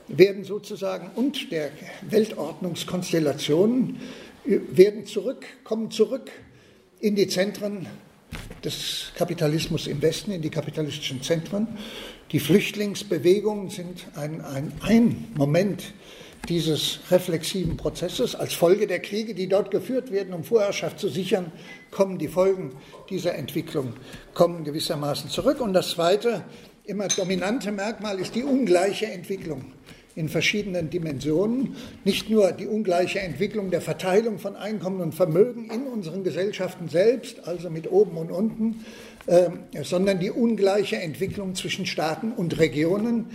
werden 0.08 0.44
sozusagen 0.44 1.10
und 1.14 1.50
der 1.50 1.70
Weltordnungskonstellationen 2.02 4.00
werden 4.44 5.06
zurück, 5.06 5.44
kommen 5.64 5.90
zurück 5.90 6.30
in 7.00 7.16
die 7.16 7.26
Zentren 7.26 7.86
des 8.64 9.12
Kapitalismus 9.16 9.86
im 9.86 10.00
Westen, 10.02 10.32
in 10.32 10.42
die 10.42 10.50
kapitalistischen 10.50 11.22
Zentren. 11.22 11.68
Die 12.32 12.40
Flüchtlingsbewegungen 12.40 13.70
sind 13.70 14.06
ein, 14.14 14.40
ein, 14.40 14.72
ein 14.80 15.28
Moment 15.36 15.94
dieses 16.48 17.00
reflexiven 17.10 17.76
Prozesses. 17.76 18.34
Als 18.34 18.54
Folge 18.54 18.86
der 18.86 19.00
Kriege, 19.00 19.34
die 19.34 19.48
dort 19.48 19.70
geführt 19.70 20.12
werden, 20.12 20.32
um 20.32 20.44
Vorherrschaft 20.44 20.98
zu 20.98 21.08
sichern, 21.08 21.50
kommen 21.90 22.18
die 22.18 22.28
Folgen 22.28 22.72
dieser 23.10 23.34
Entwicklung 23.34 23.94
kommen 24.34 24.64
gewissermaßen 24.64 25.30
zurück. 25.30 25.60
Und 25.60 25.72
das 25.72 25.90
zweite, 25.90 26.44
immer 26.84 27.08
dominante 27.08 27.72
Merkmal 27.72 28.20
ist 28.20 28.34
die 28.34 28.44
ungleiche 28.44 29.06
Entwicklung 29.06 29.72
in 30.16 30.30
verschiedenen 30.30 30.90
Dimensionen. 30.90 31.76
Nicht 32.04 32.28
nur 32.30 32.50
die 32.50 32.66
ungleiche 32.66 33.20
Entwicklung 33.20 33.70
der 33.70 33.82
Verteilung 33.82 34.38
von 34.38 34.56
Einkommen 34.56 35.00
und 35.00 35.14
Vermögen 35.14 35.70
in 35.70 35.86
unseren 35.86 36.24
Gesellschaften 36.24 36.88
selbst, 36.88 37.46
also 37.46 37.70
mit 37.70 37.92
oben 37.92 38.16
und 38.16 38.30
unten, 38.32 38.84
äh, 39.26 39.50
sondern 39.82 40.18
die 40.18 40.30
ungleiche 40.30 40.96
Entwicklung 40.96 41.54
zwischen 41.54 41.84
Staaten 41.84 42.32
und 42.32 42.58
Regionen, 42.58 43.26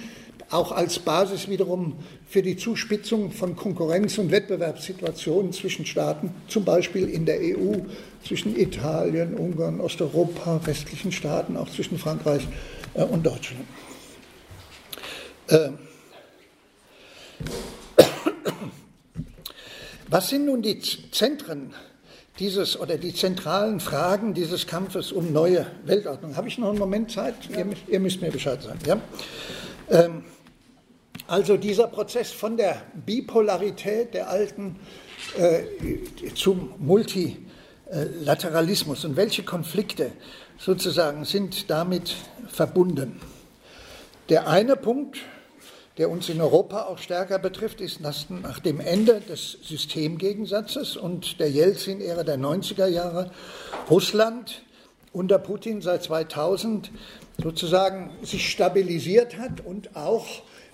auch 0.49 0.71
als 0.71 0.99
Basis 0.99 1.47
wiederum 1.47 1.95
für 2.27 2.41
die 2.41 2.57
Zuspitzung 2.57 3.31
von 3.31 3.55
Konkurrenz- 3.55 4.17
und 4.17 4.31
Wettbewerbssituationen 4.31 5.53
zwischen 5.53 5.85
Staaten, 5.85 6.31
zum 6.47 6.65
Beispiel 6.65 7.07
in 7.07 7.25
der 7.25 7.39
EU, 7.39 7.75
zwischen 8.25 8.59
Italien, 8.59 9.35
Ungarn, 9.35 9.79
Osteuropa, 9.79 10.59
westlichen 10.65 11.11
Staaten, 11.11 11.55
auch 11.55 11.69
zwischen 11.69 11.97
Frankreich 11.99 12.47
äh, 12.95 13.03
und 13.03 13.25
Deutschland. 13.25 13.65
Äh, 15.47 15.69
was 20.09 20.29
sind 20.29 20.45
nun 20.45 20.61
die 20.61 20.79
Zentren 21.11 21.73
dieses 22.39 22.79
oder 22.79 22.97
die 22.97 23.13
zentralen 23.13 23.79
Fragen 23.79 24.33
dieses 24.33 24.67
Kampfes 24.67 25.11
um 25.11 25.31
neue 25.31 25.65
Weltordnung? 25.85 26.35
Habe 26.35 26.47
ich 26.47 26.57
noch 26.57 26.69
einen 26.69 26.79
Moment 26.79 27.11
Zeit? 27.11 27.35
Ja. 27.49 27.59
Ihr, 27.59 27.67
ihr, 27.87 27.99
müsst 27.99 28.21
mir 28.21 28.31
Bescheid 28.31 28.61
sagen. 28.61 28.79
Ja? 28.85 28.99
Ähm, 29.89 30.23
also 31.27 31.57
dieser 31.57 31.87
Prozess 31.87 32.31
von 32.31 32.55
der 32.57 32.81
Bipolarität 33.05 34.13
der 34.13 34.29
alten 34.29 34.77
äh, 35.37 35.63
zum 36.35 36.73
Multilateralismus 36.79 39.05
und 39.05 39.15
welche 39.15 39.43
Konflikte 39.43 40.11
sozusagen 40.57 41.23
sind 41.25 41.69
damit 41.69 42.15
verbunden. 42.47 43.21
Der 44.29 44.47
eine 44.47 44.75
Punkt, 44.75 45.19
der 45.97 46.09
uns 46.09 46.29
in 46.29 46.39
Europa 46.39 46.83
auch 46.83 46.97
stärker 46.97 47.39
betrifft, 47.39 47.81
ist, 47.81 48.03
dass 48.03 48.29
nach 48.29 48.59
dem 48.59 48.79
Ende 48.79 49.21
des 49.21 49.57
Systemgegensatzes 49.63 50.95
und 50.95 51.39
der 51.39 51.49
Jelzin-Ära 51.49 52.23
der 52.23 52.37
90er 52.37 52.87
Jahre. 52.87 53.31
Russland 53.89 54.63
unter 55.13 55.37
Putin 55.39 55.81
seit 55.81 56.03
2000 56.03 56.91
sozusagen 57.41 58.11
sich 58.23 58.49
stabilisiert 58.49 59.37
hat 59.37 59.65
und 59.65 59.95
auch 59.95 60.25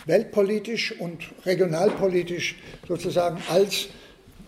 weltpolitisch 0.06 0.94
und 1.00 1.24
regionalpolitisch 1.46 2.56
sozusagen 2.88 3.42
als 3.50 3.88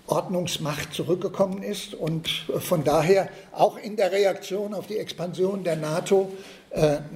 Ordnungsmacht 0.08 0.94
zurückgekommen 0.94 1.62
ist 1.62 1.94
und 1.94 2.28
von 2.60 2.84
daher 2.84 3.30
auch 3.52 3.78
in 3.78 3.96
der 3.96 4.12
Reaktion 4.12 4.74
auf 4.74 4.88
die 4.88 4.98
Expansion 4.98 5.64
der 5.64 5.76
NATO 5.76 6.32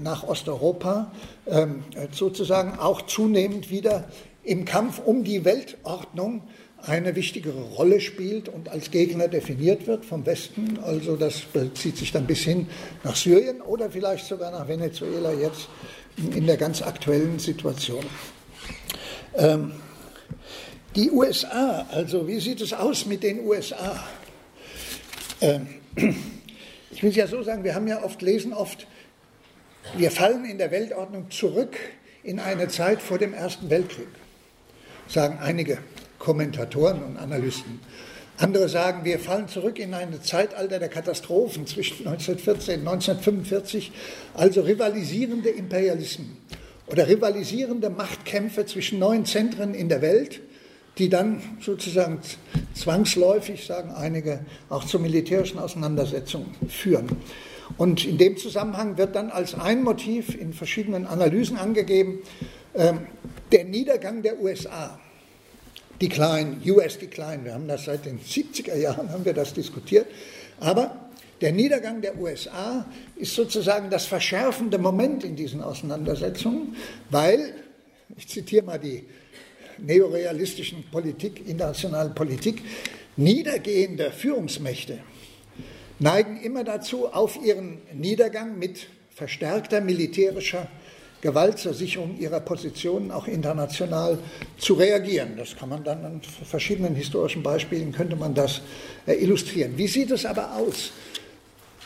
nach 0.01 0.23
Osteuropa 0.23 1.11
ähm, 1.45 1.83
sozusagen 2.11 2.79
auch 2.79 3.03
zunehmend 3.03 3.69
wieder 3.69 4.05
im 4.43 4.65
Kampf 4.65 4.99
um 4.99 5.23
die 5.23 5.45
Weltordnung 5.45 6.41
eine 6.85 7.15
wichtigere 7.15 7.61
Rolle 7.61 8.01
spielt 8.01 8.49
und 8.49 8.69
als 8.69 8.91
Gegner 8.91 9.27
definiert 9.29 9.87
wird 9.87 10.05
vom 10.05 10.25
Westen. 10.25 10.79
Also 10.83 11.15
das 11.15 11.39
bezieht 11.41 11.97
sich 11.97 12.11
dann 12.11 12.27
bis 12.27 12.39
hin 12.39 12.67
nach 13.03 13.15
Syrien 13.15 13.61
oder 13.61 13.89
vielleicht 13.89 14.25
sogar 14.25 14.51
nach 14.51 14.67
Venezuela 14.67 15.31
jetzt 15.33 15.69
in 16.17 16.45
der 16.45 16.57
ganz 16.57 16.81
aktuellen 16.81 17.39
Situation. 17.39 18.05
Ähm, 19.35 19.71
die 20.95 21.09
USA, 21.09 21.87
also 21.89 22.27
wie 22.27 22.39
sieht 22.39 22.61
es 22.61 22.73
aus 22.73 23.05
mit 23.05 23.23
den 23.23 23.47
USA? 23.47 24.03
Ähm, 25.41 25.67
ich 26.91 27.01
will 27.01 27.09
es 27.09 27.15
ja 27.15 27.27
so 27.27 27.41
sagen, 27.43 27.63
wir 27.63 27.75
haben 27.75 27.87
ja 27.87 28.03
oft, 28.03 28.21
lesen 28.21 28.53
oft, 28.53 28.87
wir 29.95 30.11
fallen 30.11 30.45
in 30.45 30.57
der 30.57 30.71
Weltordnung 30.71 31.29
zurück 31.29 31.77
in 32.23 32.39
eine 32.39 32.67
Zeit 32.67 33.01
vor 33.01 33.17
dem 33.17 33.33
Ersten 33.33 33.69
Weltkrieg, 33.69 34.07
sagen 35.07 35.39
einige 35.41 35.77
Kommentatoren 36.19 37.03
und 37.03 37.17
Analysten. 37.17 37.79
Andere 38.37 38.67
sagen, 38.67 39.05
wir 39.05 39.19
fallen 39.19 39.47
zurück 39.47 39.77
in 39.77 39.93
ein 39.93 40.21
Zeitalter 40.23 40.79
der 40.79 40.89
Katastrophen 40.89 41.67
zwischen 41.67 42.07
1914 42.07 42.79
und 42.79 42.87
1945, 42.87 43.91
also 44.33 44.61
rivalisierende 44.61 45.49
Imperialismen 45.49 46.37
oder 46.87 47.07
rivalisierende 47.07 47.89
Machtkämpfe 47.89 48.65
zwischen 48.65 48.99
neuen 48.99 49.25
Zentren 49.25 49.75
in 49.75 49.87
der 49.87 50.01
Welt, 50.01 50.41
die 50.97 51.09
dann 51.09 51.41
sozusagen 51.61 52.19
zwangsläufig, 52.73 53.65
sagen 53.65 53.91
einige, 53.91 54.39
auch 54.69 54.83
zu 54.85 54.99
militärischen 54.99 55.59
Auseinandersetzungen 55.59 56.55
führen. 56.69 57.09
Und 57.77 58.05
in 58.05 58.17
dem 58.17 58.37
Zusammenhang 58.37 58.97
wird 58.97 59.15
dann 59.15 59.29
als 59.29 59.55
ein 59.55 59.83
Motiv 59.83 60.39
in 60.39 60.53
verschiedenen 60.53 61.05
Analysen 61.07 61.57
angegeben, 61.57 62.19
äh, 62.73 62.93
der 63.51 63.65
Niedergang 63.65 64.21
der 64.21 64.41
USA. 64.41 64.99
Decline, 66.01 66.57
US 66.67 66.97
Decline, 66.97 67.45
wir 67.45 67.53
haben 67.53 67.67
das 67.67 67.85
seit 67.85 68.05
den 68.05 68.19
70er 68.19 68.75
Jahren, 68.75 69.09
haben 69.09 69.23
wir 69.23 69.33
das 69.33 69.53
diskutiert, 69.53 70.07
aber 70.59 71.09
der 71.39 71.51
Niedergang 71.51 72.01
der 72.01 72.19
USA 72.19 72.85
ist 73.15 73.35
sozusagen 73.35 73.89
das 73.89 74.05
verschärfende 74.05 74.77
Moment 74.77 75.23
in 75.23 75.35
diesen 75.35 75.61
Auseinandersetzungen, 75.61 76.75
weil, 77.09 77.53
ich 78.17 78.27
zitiere 78.27 78.65
mal 78.65 78.79
die 78.79 79.05
neorealistischen 79.77 80.83
Politik, 80.91 81.47
internationalen 81.47 82.15
Politik, 82.15 82.61
niedergehende 83.15 84.11
Führungsmächte 84.11 84.99
neigen 86.03 86.39
immer 86.41 86.63
dazu, 86.63 87.07
auf 87.07 87.39
ihren 87.43 87.79
Niedergang 87.93 88.59
mit 88.59 88.87
verstärkter 89.15 89.81
militärischer 89.81 90.67
Gewalt 91.21 91.57
zur 91.57 91.73
Sicherung 91.73 92.19
ihrer 92.19 92.41
Positionen 92.41 93.09
auch 93.09 93.27
international 93.27 94.19
zu 94.57 94.73
reagieren. 94.73 95.37
Das 95.37 95.55
kann 95.55 95.69
man 95.69 95.85
dann 95.85 96.03
an 96.03 96.21
verschiedenen 96.43 96.95
historischen 96.95 97.41
Beispielen 97.41 97.93
könnte 97.93 98.17
man 98.17 98.33
das 98.33 98.61
äh, 99.07 99.13
illustrieren. 99.13 99.77
Wie 99.77 99.87
sieht 99.87 100.11
es 100.11 100.25
aber 100.25 100.57
aus? 100.57 100.91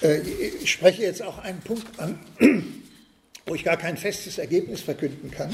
Äh, 0.02 0.22
ich 0.64 0.72
spreche 0.72 1.04
jetzt 1.04 1.22
auch 1.22 1.38
einen 1.38 1.60
Punkt 1.60 1.86
an, 2.00 2.18
wo 3.46 3.54
ich 3.54 3.64
gar 3.64 3.78
kein 3.78 3.96
festes 3.96 4.40
Ergebnis 4.40 4.82
verkünden 4.82 5.30
kann, 5.30 5.54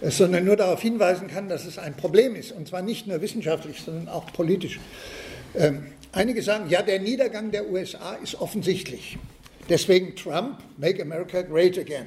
äh, 0.00 0.10
sondern 0.10 0.44
nur 0.44 0.56
darauf 0.56 0.82
hinweisen 0.82 1.28
kann, 1.28 1.48
dass 1.48 1.64
es 1.66 1.78
ein 1.78 1.96
Problem 1.96 2.34
ist, 2.34 2.50
und 2.50 2.66
zwar 2.66 2.82
nicht 2.82 3.06
nur 3.06 3.20
wissenschaftlich, 3.20 3.80
sondern 3.80 4.08
auch 4.08 4.32
politisch. 4.32 4.80
Einige 6.12 6.42
sagen, 6.42 6.68
ja, 6.68 6.82
der 6.82 6.98
Niedergang 6.98 7.52
der 7.52 7.70
USA 7.70 8.14
ist 8.14 8.40
offensichtlich. 8.40 9.16
Deswegen 9.68 10.16
Trump, 10.16 10.58
Make 10.76 11.00
America 11.00 11.42
Great 11.42 11.78
Again. 11.78 12.06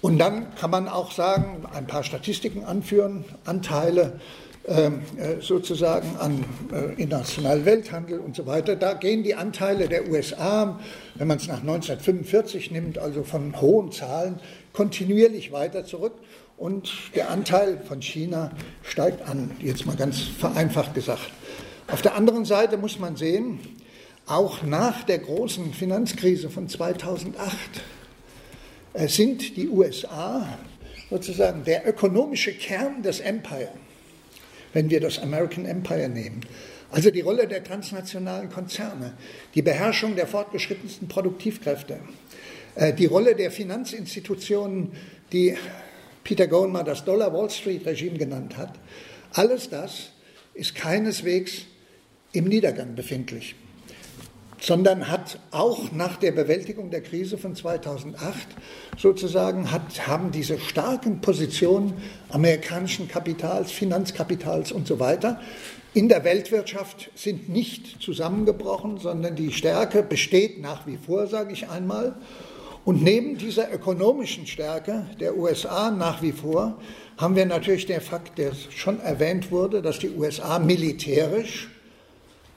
Und 0.00 0.18
dann 0.18 0.54
kann 0.54 0.70
man 0.70 0.88
auch 0.88 1.12
sagen, 1.12 1.66
ein 1.74 1.86
paar 1.86 2.04
Statistiken 2.04 2.64
anführen, 2.64 3.24
Anteile 3.44 4.18
ähm, 4.66 5.02
äh, 5.18 5.42
sozusagen 5.42 6.16
an 6.18 6.44
äh, 6.72 7.00
internationalen 7.00 7.64
Welthandel 7.66 8.18
und 8.20 8.36
so 8.36 8.46
weiter. 8.46 8.76
Da 8.76 8.94
gehen 8.94 9.22
die 9.22 9.34
Anteile 9.34 9.88
der 9.88 10.08
USA, 10.08 10.78
wenn 11.16 11.26
man 11.26 11.38
es 11.38 11.48
nach 11.48 11.60
1945 11.60 12.70
nimmt, 12.70 12.98
also 12.98 13.24
von 13.24 13.60
hohen 13.60 13.92
Zahlen, 13.92 14.40
kontinuierlich 14.72 15.52
weiter 15.52 15.84
zurück. 15.84 16.14
Und 16.56 16.90
der 17.14 17.30
Anteil 17.30 17.78
von 17.86 18.00
China 18.02 18.50
steigt 18.82 19.28
an, 19.28 19.50
jetzt 19.60 19.84
mal 19.86 19.96
ganz 19.96 20.20
vereinfacht 20.20 20.94
gesagt. 20.94 21.30
Auf 21.88 22.02
der 22.02 22.14
anderen 22.14 22.44
Seite 22.44 22.76
muss 22.76 22.98
man 22.98 23.16
sehen, 23.16 23.60
auch 24.26 24.62
nach 24.62 25.04
der 25.04 25.18
großen 25.18 25.72
Finanzkrise 25.72 26.50
von 26.50 26.68
2008 26.68 27.58
äh, 28.92 29.08
sind 29.08 29.56
die 29.56 29.68
USA 29.68 30.58
sozusagen 31.10 31.64
der 31.64 31.88
ökonomische 31.88 32.52
Kern 32.52 33.02
des 33.02 33.20
Empire 33.20 33.72
wenn 34.72 34.90
wir 34.90 35.00
das 35.00 35.18
American 35.18 35.64
Empire 35.64 36.08
nehmen. 36.08 36.40
Also 36.90 37.10
die 37.10 37.20
Rolle 37.20 37.46
der 37.46 37.62
transnationalen 37.64 38.48
Konzerne, 38.50 39.14
die 39.54 39.62
Beherrschung 39.62 40.16
der 40.16 40.26
fortgeschrittensten 40.26 41.08
Produktivkräfte, 41.08 42.00
äh, 42.74 42.92
die 42.94 43.06
Rolle 43.06 43.34
der 43.34 43.50
Finanzinstitutionen, 43.50 44.92
die 45.32 45.56
Peter 46.24 46.46
Goldman 46.46 46.86
das 46.86 47.04
Dollar-Wall 47.04 47.50
Street-Regime 47.50 48.18
genannt 48.18 48.56
hat, 48.56 48.74
alles 49.32 49.68
das 49.68 50.12
ist 50.54 50.74
keineswegs 50.74 51.66
im 52.32 52.44
Niedergang 52.44 52.94
befindlich. 52.94 53.54
sondern 54.60 55.08
hat 55.08 55.38
auch 55.52 55.92
nach 55.92 56.16
der 56.16 56.32
Bewältigung 56.32 56.90
der 56.90 57.00
Krise 57.00 57.38
von 57.38 57.54
2008 57.54 58.48
sozusagen 58.96 59.70
hat, 59.70 60.08
haben 60.08 60.32
diese 60.32 60.58
starken 60.58 61.20
Positionen 61.20 61.94
amerikanischen 62.28 63.06
Kapitals, 63.06 63.70
Finanzkapitals 63.70 64.72
und 64.72 64.88
so 64.88 64.98
weiter 64.98 65.38
in 65.94 66.08
der 66.08 66.22
Weltwirtschaft 66.22 67.10
sind 67.14 67.48
nicht 67.48 68.00
zusammengebrochen, 68.02 68.98
sondern 68.98 69.36
die 69.36 69.52
Stärke 69.52 70.02
besteht 70.02 70.60
nach 70.60 70.86
wie 70.86 70.98
vor, 70.98 71.26
sage 71.26 71.52
ich 71.52 71.68
einmal. 71.68 72.14
Und 72.84 73.02
neben 73.02 73.36
dieser 73.36 73.72
ökonomischen 73.72 74.46
Stärke 74.46 75.06
der 75.18 75.36
USA 75.36 75.90
nach 75.90 76.22
wie 76.22 76.32
vor 76.32 76.78
haben 77.16 77.36
wir 77.36 77.46
natürlich 77.46 77.86
den 77.86 78.00
Fakt, 78.00 78.38
der 78.38 78.52
schon 78.70 79.00
erwähnt 79.00 79.50
wurde, 79.50 79.82
dass 79.82 79.98
die 79.98 80.10
USA 80.10 80.58
militärisch 80.58 81.68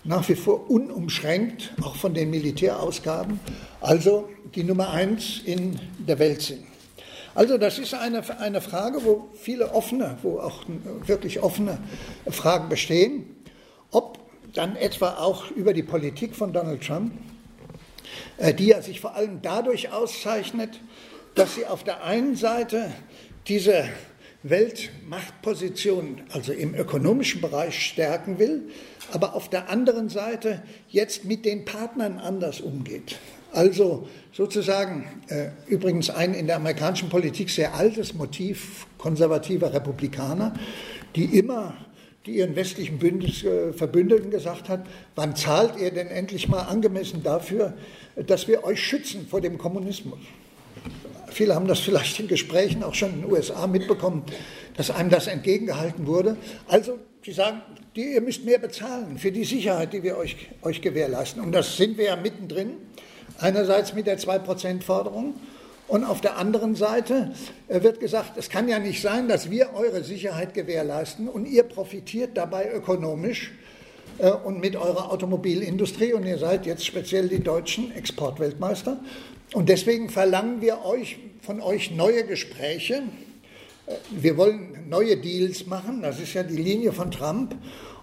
nach 0.03 0.27
wie 0.29 0.35
vor 0.35 0.69
unumschränkt, 0.69 1.73
auch 1.81 1.95
von 1.95 2.13
den 2.13 2.29
Militärausgaben, 2.29 3.39
also 3.79 4.29
die 4.55 4.63
Nummer 4.63 4.89
eins 4.91 5.41
in 5.45 5.79
der 5.99 6.19
Welt 6.19 6.41
sind. 6.41 6.63
Also 7.33 7.57
das 7.57 7.79
ist 7.79 7.93
eine, 7.93 8.23
eine 8.39 8.61
Frage, 8.61 9.05
wo 9.05 9.29
viele 9.33 9.73
offene, 9.73 10.17
wo 10.21 10.39
auch 10.39 10.63
wirklich 11.05 11.41
offene 11.41 11.77
Fragen 12.29 12.67
bestehen, 12.67 13.35
ob 13.91 14.19
dann 14.53 14.75
etwa 14.75 15.15
auch 15.15 15.49
über 15.51 15.73
die 15.73 15.83
Politik 15.83 16.35
von 16.35 16.51
Donald 16.51 16.85
Trump, 16.85 17.13
äh, 18.37 18.53
die 18.53 18.67
ja 18.67 18.81
sich 18.81 18.99
vor 18.99 19.15
allem 19.15 19.41
dadurch 19.41 19.93
auszeichnet, 19.93 20.81
dass 21.35 21.55
sie 21.55 21.65
auf 21.65 21.85
der 21.85 22.03
einen 22.03 22.35
Seite 22.35 22.91
diese 23.47 23.85
Weltmachtposition, 24.43 26.21
also 26.31 26.51
im 26.51 26.75
ökonomischen 26.75 27.39
Bereich, 27.39 27.85
stärken 27.85 28.39
will, 28.39 28.63
aber 29.13 29.35
auf 29.35 29.49
der 29.49 29.69
anderen 29.69 30.09
Seite 30.09 30.61
jetzt 30.89 31.25
mit 31.25 31.45
den 31.45 31.65
Partnern 31.65 32.17
anders 32.19 32.61
umgeht. 32.61 33.17
Also 33.53 34.07
sozusagen 34.31 35.05
äh, 35.27 35.49
übrigens 35.67 36.09
ein 36.09 36.33
in 36.33 36.47
der 36.47 36.55
amerikanischen 36.55 37.09
Politik 37.09 37.49
sehr 37.49 37.75
altes 37.75 38.13
Motiv 38.13 38.87
konservativer 38.97 39.73
Republikaner, 39.73 40.53
die 41.15 41.25
immer 41.37 41.73
die 42.25 42.37
ihren 42.37 42.55
westlichen 42.55 42.99
Bündnis, 42.99 43.43
äh, 43.43 43.73
Verbündeten 43.73 44.29
gesagt 44.29 44.69
hat, 44.69 44.85
wann 45.15 45.35
zahlt 45.35 45.79
ihr 45.79 45.91
denn 45.91 46.07
endlich 46.07 46.47
mal 46.47 46.61
angemessen 46.61 47.23
dafür, 47.23 47.73
dass 48.15 48.47
wir 48.47 48.63
euch 48.63 48.81
schützen 48.81 49.27
vor 49.27 49.41
dem 49.41 49.57
Kommunismus? 49.57 50.19
Viele 51.31 51.55
haben 51.55 51.67
das 51.67 51.79
vielleicht 51.79 52.19
in 52.19 52.27
Gesprächen 52.27 52.83
auch 52.83 52.93
schon 52.93 53.13
in 53.13 53.21
den 53.21 53.31
USA 53.31 53.65
mitbekommen, 53.65 54.23
dass 54.75 54.91
einem 54.91 55.09
das 55.09 55.27
entgegengehalten 55.27 56.05
wurde. 56.05 56.37
Also, 56.67 56.99
sie 57.23 57.31
sagen, 57.31 57.61
die, 57.95 58.13
ihr 58.13 58.21
müsst 58.21 58.45
mehr 58.45 58.59
bezahlen 58.59 59.17
für 59.17 59.31
die 59.31 59.43
Sicherheit, 59.43 59.93
die 59.93 60.03
wir 60.03 60.17
euch, 60.17 60.35
euch 60.61 60.81
gewährleisten. 60.81 61.41
Und 61.41 61.51
das 61.51 61.77
sind 61.77 61.97
wir 61.97 62.05
ja 62.05 62.15
mittendrin. 62.15 62.73
Einerseits 63.37 63.93
mit 63.93 64.07
der 64.07 64.19
2%-Forderung 64.19 65.35
und 65.87 66.03
auf 66.03 66.21
der 66.21 66.37
anderen 66.37 66.75
Seite 66.75 67.33
äh, 67.67 67.83
wird 67.83 67.99
gesagt, 67.99 68.37
es 68.37 68.49
kann 68.49 68.67
ja 68.67 68.79
nicht 68.79 69.01
sein, 69.01 69.27
dass 69.27 69.49
wir 69.49 69.73
eure 69.73 70.03
Sicherheit 70.03 70.53
gewährleisten 70.53 71.27
und 71.27 71.45
ihr 71.45 71.63
profitiert 71.63 72.37
dabei 72.37 72.71
ökonomisch 72.71 73.51
äh, 74.17 74.31
und 74.31 74.59
mit 74.59 74.75
eurer 74.75 75.11
Automobilindustrie 75.11 76.13
und 76.13 76.25
ihr 76.25 76.37
seid 76.37 76.65
jetzt 76.65 76.85
speziell 76.85 77.27
die 77.27 77.41
deutschen 77.41 77.91
Exportweltmeister. 77.95 78.99
Und 79.53 79.67
deswegen 79.67 80.09
verlangen 80.09 80.61
wir 80.61 80.85
euch, 80.85 81.17
von 81.41 81.59
euch 81.59 81.91
neue 81.91 82.23
Gespräche. 82.23 83.03
Wir 84.09 84.37
wollen 84.37 84.89
neue 84.89 85.17
Deals 85.17 85.65
machen, 85.65 86.01
das 86.01 86.19
ist 86.19 86.33
ja 86.33 86.43
die 86.43 86.57
Linie 86.57 86.93
von 86.93 87.11
Trump. 87.11 87.55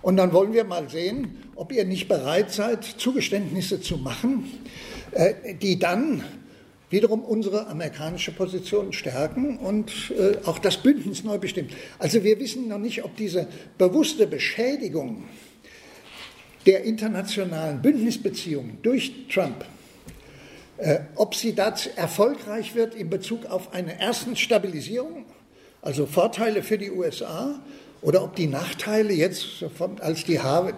Und 0.02 0.16
dann 0.16 0.32
wollen 0.32 0.52
wir 0.52 0.64
mal 0.64 0.88
sehen, 0.88 1.38
ob 1.56 1.72
ihr 1.72 1.84
nicht 1.84 2.08
bereit 2.08 2.52
seid, 2.52 2.84
Zugeständnisse 2.84 3.80
zu 3.80 3.98
machen, 3.98 4.44
äh, 5.12 5.54
die 5.54 5.78
dann 5.78 6.22
wiederum 6.90 7.22
unsere 7.22 7.66
amerikanische 7.66 8.32
Position 8.32 8.92
stärken 8.92 9.58
und 9.58 10.12
äh, 10.18 10.38
auch 10.46 10.58
das 10.58 10.78
Bündnis 10.78 11.24
neu 11.24 11.38
bestimmt. 11.38 11.72
Also 11.98 12.24
wir 12.24 12.38
wissen 12.40 12.68
noch 12.68 12.78
nicht, 12.78 13.04
ob 13.04 13.16
diese 13.16 13.46
bewusste 13.76 14.26
Beschädigung 14.26 15.24
der 16.66 16.84
internationalen 16.84 17.82
Bündnisbeziehungen 17.82 18.78
durch 18.82 19.12
Trump, 19.32 19.64
äh, 20.78 21.00
ob 21.16 21.34
sie 21.34 21.54
dazu 21.54 21.90
erfolgreich 21.96 22.74
wird 22.74 22.94
in 22.94 23.10
Bezug 23.10 23.46
auf 23.46 23.74
eine 23.74 24.00
erstens 24.00 24.38
Stabilisierung, 24.40 25.26
also 25.82 26.06
Vorteile 26.06 26.62
für 26.62 26.78
die 26.78 26.90
USA, 26.90 27.60
oder 28.00 28.22
ob 28.22 28.36
die 28.36 28.46
Nachteile 28.46 29.12
jetzt, 29.12 29.64
als 30.00 30.24
die 30.24 30.38
Harley 30.38 30.72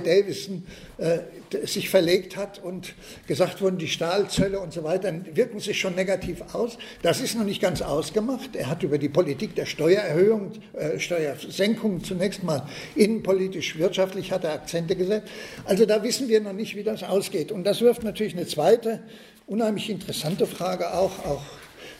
Davidson 0.00 0.66
äh, 0.98 1.18
sich 1.64 1.88
verlegt 1.88 2.36
hat 2.36 2.58
und 2.62 2.94
gesagt 3.28 3.62
wurden, 3.62 3.78
die 3.78 3.86
Stahlzölle 3.86 4.58
und 4.58 4.72
so 4.72 4.82
weiter, 4.82 5.12
wirken 5.34 5.60
sich 5.60 5.78
schon 5.78 5.94
negativ 5.94 6.42
aus. 6.52 6.78
Das 7.02 7.20
ist 7.20 7.36
noch 7.36 7.44
nicht 7.44 7.62
ganz 7.62 7.80
ausgemacht. 7.80 8.56
Er 8.56 8.68
hat 8.68 8.82
über 8.82 8.98
die 8.98 9.08
Politik 9.08 9.54
der 9.54 9.66
Steuererhöhung, 9.66 10.52
äh, 10.72 10.98
Steuersenkung 10.98 12.02
zunächst 12.02 12.42
mal 12.42 12.66
innenpolitisch, 12.96 13.78
wirtschaftlich 13.78 14.32
hat 14.32 14.42
er 14.42 14.54
Akzente 14.54 14.96
gesetzt. 14.96 15.28
Also 15.64 15.86
da 15.86 16.02
wissen 16.02 16.28
wir 16.28 16.40
noch 16.40 16.52
nicht, 16.52 16.74
wie 16.74 16.82
das 16.82 17.04
ausgeht. 17.04 17.52
Und 17.52 17.62
das 17.62 17.80
wirft 17.82 18.02
natürlich 18.02 18.34
eine 18.34 18.48
zweite, 18.48 19.00
unheimlich 19.46 19.90
interessante 19.90 20.46
Frage 20.46 20.92
auch, 20.92 21.24
auch 21.24 21.42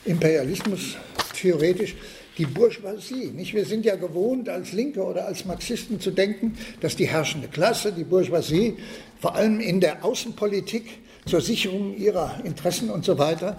Imperialismus 0.05 0.97
theoretisch 1.37 1.94
die 2.38 2.46
Bourgeoisie. 2.46 3.33
Nicht? 3.35 3.55
Wir 3.55 3.64
sind 3.64 3.85
ja 3.85 3.96
gewohnt, 3.96 4.49
als 4.49 4.72
Linke 4.72 5.03
oder 5.03 5.27
als 5.27 5.44
Marxisten 5.44 6.01
zu 6.01 6.11
denken, 6.11 6.57
dass 6.81 6.96
die 6.96 7.07
herrschende 7.07 7.49
Klasse, 7.49 7.92
die 7.92 8.05
Bourgeoisie, 8.05 8.77
vor 9.20 9.35
allem 9.35 9.61
in 9.61 9.81
der 9.81 10.05
Außenpolitik 10.05 10.85
zur 11.27 11.40
Sicherung 11.40 11.96
ihrer 11.96 12.40
Interessen 12.44 12.90
und 12.90 13.05
so 13.05 13.18
weiter, 13.18 13.57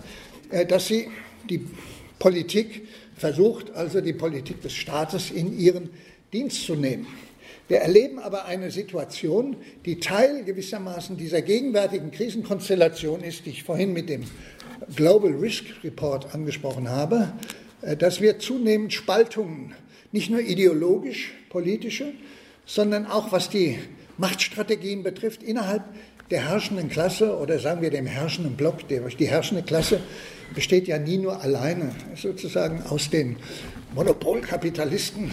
äh, 0.51 0.65
dass 0.65 0.87
sie 0.87 1.07
die 1.49 1.65
Politik 2.19 2.87
versucht, 3.15 3.71
also 3.71 4.01
die 4.01 4.13
Politik 4.13 4.61
des 4.61 4.73
Staates 4.73 5.31
in 5.31 5.57
ihren 5.57 5.89
Dienst 6.31 6.65
zu 6.65 6.75
nehmen. 6.75 7.07
Wir 7.67 7.79
erleben 7.79 8.19
aber 8.19 8.45
eine 8.45 8.71
Situation, 8.71 9.57
die 9.85 9.99
Teil 9.99 10.45
gewissermaßen 10.45 11.17
dieser 11.17 11.41
gegenwärtigen 11.41 12.11
Krisenkonstellation 12.11 13.21
ist, 13.21 13.45
die 13.45 13.49
ich 13.49 13.63
vorhin 13.63 13.91
mit 13.91 14.07
dem 14.07 14.23
Global 14.95 15.33
Risk 15.33 15.65
Report 15.83 16.33
angesprochen 16.33 16.89
habe, 16.89 17.33
dass 17.81 18.21
wir 18.21 18.39
zunehmend 18.39 18.93
Spaltungen, 18.93 19.73
nicht 20.11 20.29
nur 20.29 20.39
ideologisch, 20.39 21.33
politische, 21.49 22.13
sondern 22.65 23.05
auch 23.05 23.31
was 23.31 23.49
die 23.49 23.79
Machtstrategien 24.17 25.03
betrifft, 25.03 25.43
innerhalb 25.43 25.83
der 26.29 26.49
herrschenden 26.49 26.89
Klasse 26.89 27.37
oder 27.37 27.59
sagen 27.59 27.81
wir 27.81 27.89
dem 27.89 28.05
herrschenden 28.05 28.55
Block, 28.57 28.87
die 28.87 29.27
herrschende 29.27 29.63
Klasse 29.63 30.01
besteht 30.53 30.87
ja 30.87 30.97
nie 30.97 31.17
nur 31.17 31.41
alleine 31.41 31.95
sozusagen 32.15 32.81
aus 32.83 33.09
den 33.09 33.37
Monopolkapitalisten 33.95 35.31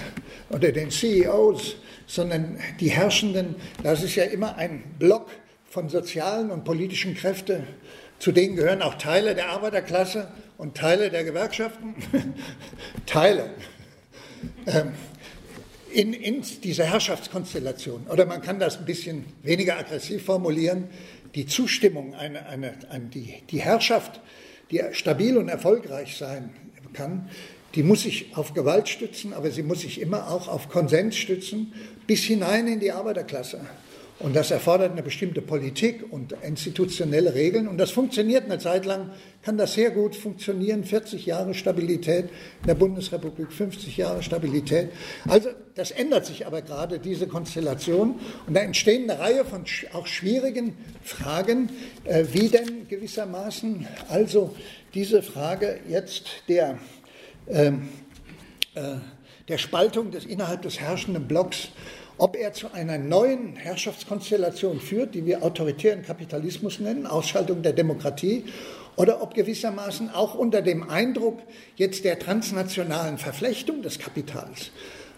oder 0.50 0.70
den 0.70 0.90
CEOs, 0.90 1.76
sondern 2.06 2.58
die 2.80 2.90
Herrschenden, 2.90 3.56
das 3.82 4.02
ist 4.02 4.14
ja 4.14 4.24
immer 4.24 4.56
ein 4.56 4.84
Block 4.98 5.28
von 5.68 5.88
sozialen 5.88 6.50
und 6.50 6.64
politischen 6.64 7.14
Kräften, 7.14 7.64
zu 8.24 8.32
denen 8.32 8.56
gehören 8.56 8.80
auch 8.80 8.94
Teile 8.94 9.34
der 9.34 9.50
Arbeiterklasse 9.50 10.28
und 10.56 10.74
Teile 10.74 11.10
der 11.10 11.24
Gewerkschaften, 11.24 11.94
Teile 13.06 13.50
ähm, 14.66 14.92
in, 15.92 16.14
in 16.14 16.42
dieser 16.62 16.84
Herrschaftskonstellation. 16.84 18.06
Oder 18.06 18.24
man 18.24 18.40
kann 18.40 18.58
das 18.58 18.78
ein 18.78 18.86
bisschen 18.86 19.26
weniger 19.42 19.76
aggressiv 19.76 20.24
formulieren, 20.24 20.88
die 21.34 21.44
Zustimmung, 21.44 22.14
eine, 22.14 22.46
eine, 22.46 22.72
eine, 22.88 23.04
die, 23.08 23.42
die 23.50 23.60
Herrschaft, 23.60 24.22
die 24.70 24.82
stabil 24.92 25.36
und 25.36 25.50
erfolgreich 25.50 26.16
sein 26.16 26.48
kann, 26.94 27.28
die 27.74 27.82
muss 27.82 28.04
sich 28.04 28.34
auf 28.38 28.54
Gewalt 28.54 28.88
stützen, 28.88 29.34
aber 29.34 29.50
sie 29.50 29.62
muss 29.62 29.80
sich 29.80 30.00
immer 30.00 30.30
auch 30.30 30.48
auf 30.48 30.70
Konsens 30.70 31.16
stützen, 31.16 31.74
bis 32.06 32.24
hinein 32.24 32.68
in 32.68 32.80
die 32.80 32.90
Arbeiterklasse. 32.90 33.60
Und 34.20 34.36
das 34.36 34.52
erfordert 34.52 34.92
eine 34.92 35.02
bestimmte 35.02 35.42
Politik 35.42 36.04
und 36.12 36.34
institutionelle 36.42 37.34
Regeln. 37.34 37.66
Und 37.66 37.78
das 37.78 37.90
funktioniert 37.90 38.44
eine 38.44 38.58
Zeit 38.58 38.86
lang, 38.86 39.10
kann 39.42 39.58
das 39.58 39.74
sehr 39.74 39.90
gut 39.90 40.14
funktionieren. 40.14 40.84
40 40.84 41.26
Jahre 41.26 41.52
Stabilität 41.52 42.26
in 42.60 42.66
der 42.68 42.76
Bundesrepublik, 42.76 43.52
50 43.52 43.96
Jahre 43.96 44.22
Stabilität. 44.22 44.90
Also 45.28 45.48
das 45.74 45.90
ändert 45.90 46.26
sich 46.26 46.46
aber 46.46 46.62
gerade, 46.62 47.00
diese 47.00 47.26
Konstellation. 47.26 48.20
Und 48.46 48.54
da 48.54 48.60
entstehen 48.60 49.10
eine 49.10 49.18
Reihe 49.18 49.44
von 49.44 49.64
auch 49.92 50.06
schwierigen 50.06 50.76
Fragen, 51.02 51.70
äh, 52.04 52.24
wie 52.32 52.48
denn 52.48 52.86
gewissermaßen 52.88 53.86
also 54.08 54.54
diese 54.94 55.22
Frage 55.22 55.80
jetzt 55.88 56.26
der, 56.48 56.78
ähm, 57.48 57.88
äh, 58.76 58.94
der 59.48 59.58
Spaltung 59.58 60.12
des, 60.12 60.24
innerhalb 60.24 60.62
des 60.62 60.78
herrschenden 60.78 61.26
Blocks 61.26 61.70
ob 62.18 62.36
er 62.36 62.52
zu 62.52 62.72
einer 62.72 62.98
neuen 62.98 63.56
Herrschaftskonstellation 63.56 64.80
führt, 64.80 65.14
die 65.14 65.26
wir 65.26 65.42
autoritären 65.42 66.02
Kapitalismus 66.02 66.80
nennen, 66.80 67.06
Ausschaltung 67.06 67.62
der 67.62 67.72
Demokratie, 67.72 68.44
oder 68.96 69.22
ob 69.22 69.34
gewissermaßen 69.34 70.10
auch 70.10 70.34
unter 70.34 70.62
dem 70.62 70.88
Eindruck 70.88 71.40
jetzt 71.76 72.04
der 72.04 72.18
transnationalen 72.18 73.18
Verflechtung 73.18 73.82
des 73.82 73.98
Kapitals 73.98 74.70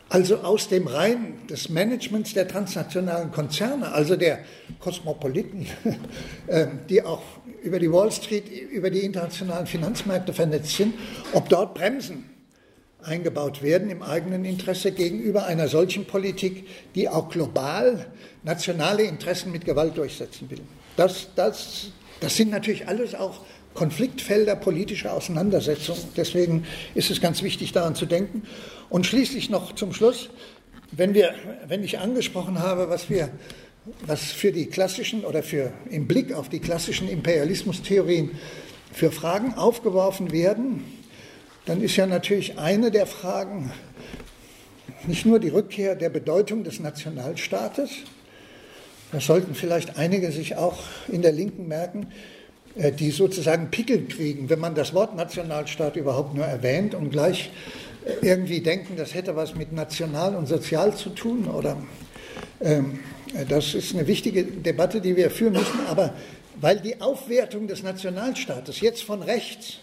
also 0.09 0.37
aus 0.39 0.69
dem 0.69 0.87
Reihen 0.87 1.47
des 1.49 1.69
Managements 1.69 2.33
der 2.33 2.47
transnationalen 2.47 3.33
Konzerne, 3.33 3.93
also 3.93 4.17
der 4.17 4.39
Kosmopoliten, 4.79 5.67
ähm, 6.49 6.81
die 6.89 7.03
auch 7.03 7.23
über 7.63 7.79
die 7.79 7.91
Wall 7.91 8.13
Street, 8.13 8.49
über 8.49 8.91
die 8.91 9.01
internationalen 9.01 9.67
Finanzmärkte 9.67 10.33
vernetzt 10.33 10.77
sind, 10.77 10.95
ob 11.33 11.49
dort 11.49 11.75
Bremsen 11.75 12.36
eingebaut 13.07 13.63
werden 13.63 13.91
im 13.91 14.03
eigenen 14.03 14.45
Interesse 14.45 14.93
gegenüber 14.93 15.47
einer 15.47 15.69
solchen 15.69 16.05
Politik, 16.05 16.67
die 16.95 17.09
auch 17.09 17.29
global 17.29 18.07
nationale 18.43 19.03
Interessen 19.05 19.53
mit 19.53 19.65
Gewalt 19.65 19.97
durchsetzen 19.97 20.51
will. 20.51 20.61
Das, 20.97 21.29
das, 21.35 21.89
das 22.21 22.37
sind 22.37 22.51
natürlich 22.51 22.89
alles 22.89 23.15
auch 23.15 23.41
Konfliktfelder 23.75 24.57
politischer 24.57 25.13
Auseinandersetzungen. 25.13 26.03
Deswegen 26.17 26.65
ist 26.95 27.11
es 27.11 27.21
ganz 27.21 27.43
wichtig, 27.43 27.73
daran 27.73 27.95
zu 27.95 28.07
denken. 28.07 28.43
Und 28.89 29.07
schließlich 29.07 29.51
noch 29.51 29.75
zum 29.75 29.93
Schluss, 29.93 30.31
wenn, 30.93 31.15
wir, 31.15 31.35
wenn 31.69 31.85
ich 31.85 31.99
angesprochen 31.99 32.59
habe, 32.59 32.89
was 32.89 33.11
wir 33.11 33.31
was 34.07 34.33
für 34.33 34.53
die 34.53 34.67
klassischen 34.67 35.25
oder 35.25 35.43
für 35.43 35.73
im 35.91 36.09
Blick 36.09 36.33
auf 36.33 36.49
die 36.49 36.59
klassischen 36.59 37.09
Imperialismustheorien 37.09 38.33
für 38.93 39.13
Fragen 39.13 39.55
aufgeworfen 39.55 40.33
werden, 40.33 40.83
dann 41.67 41.83
ist 41.83 41.97
ja 41.97 42.07
natürlich 42.07 42.59
eine 42.59 42.91
der 42.91 43.07
Fragen 43.07 43.73
nicht 45.07 45.27
nur 45.27 45.39
die 45.39 45.49
Rückkehr 45.49 45.95
der 45.95 46.09
Bedeutung 46.09 46.65
des 46.65 46.81
Nationalstaates, 46.81 47.91
das 49.13 49.25
sollten 49.25 49.55
vielleicht 49.55 49.99
einige 49.99 50.33
sich 50.33 50.57
auch 50.57 50.83
in 51.09 51.23
der 51.23 51.33
Linken 51.33 51.69
merken, 51.69 52.09
äh, 52.77 52.93
die 52.93 53.11
sozusagen 53.11 53.71
Pickel 53.71 54.07
kriegen, 54.07 54.51
wenn 54.51 54.59
man 54.59 54.75
das 54.75 54.95
Wort 54.95 55.15
Nationalstaat 55.15 55.97
überhaupt 55.97 56.35
nur 56.35 56.45
erwähnt 56.45 56.95
und 56.95 57.11
gleich 57.11 57.51
äh, 58.05 58.27
irgendwie 58.27 58.61
denken, 58.61 58.97
das 58.97 59.15
hätte 59.15 59.37
was 59.37 59.55
mit 59.55 59.73
national 59.73 60.35
und 60.35 60.47
sozial 60.47 60.95
zu 60.97 61.11
tun. 61.11 61.47
Oder 61.47 61.77
ähm, 62.61 62.99
das 63.49 63.75
ist 63.75 63.95
eine 63.95 64.07
wichtige 64.07 64.45
Debatte, 64.45 65.01
die 65.01 65.15
wir 65.15 65.31
führen 65.31 65.53
müssen. 65.53 65.87
Aber 65.89 66.15
weil 66.61 66.81
die 66.81 67.01
Aufwertung 67.01 67.69
des 67.69 67.83
Nationalstaates 67.83 68.81
jetzt 68.81 69.03
von 69.05 69.23
rechts 69.23 69.79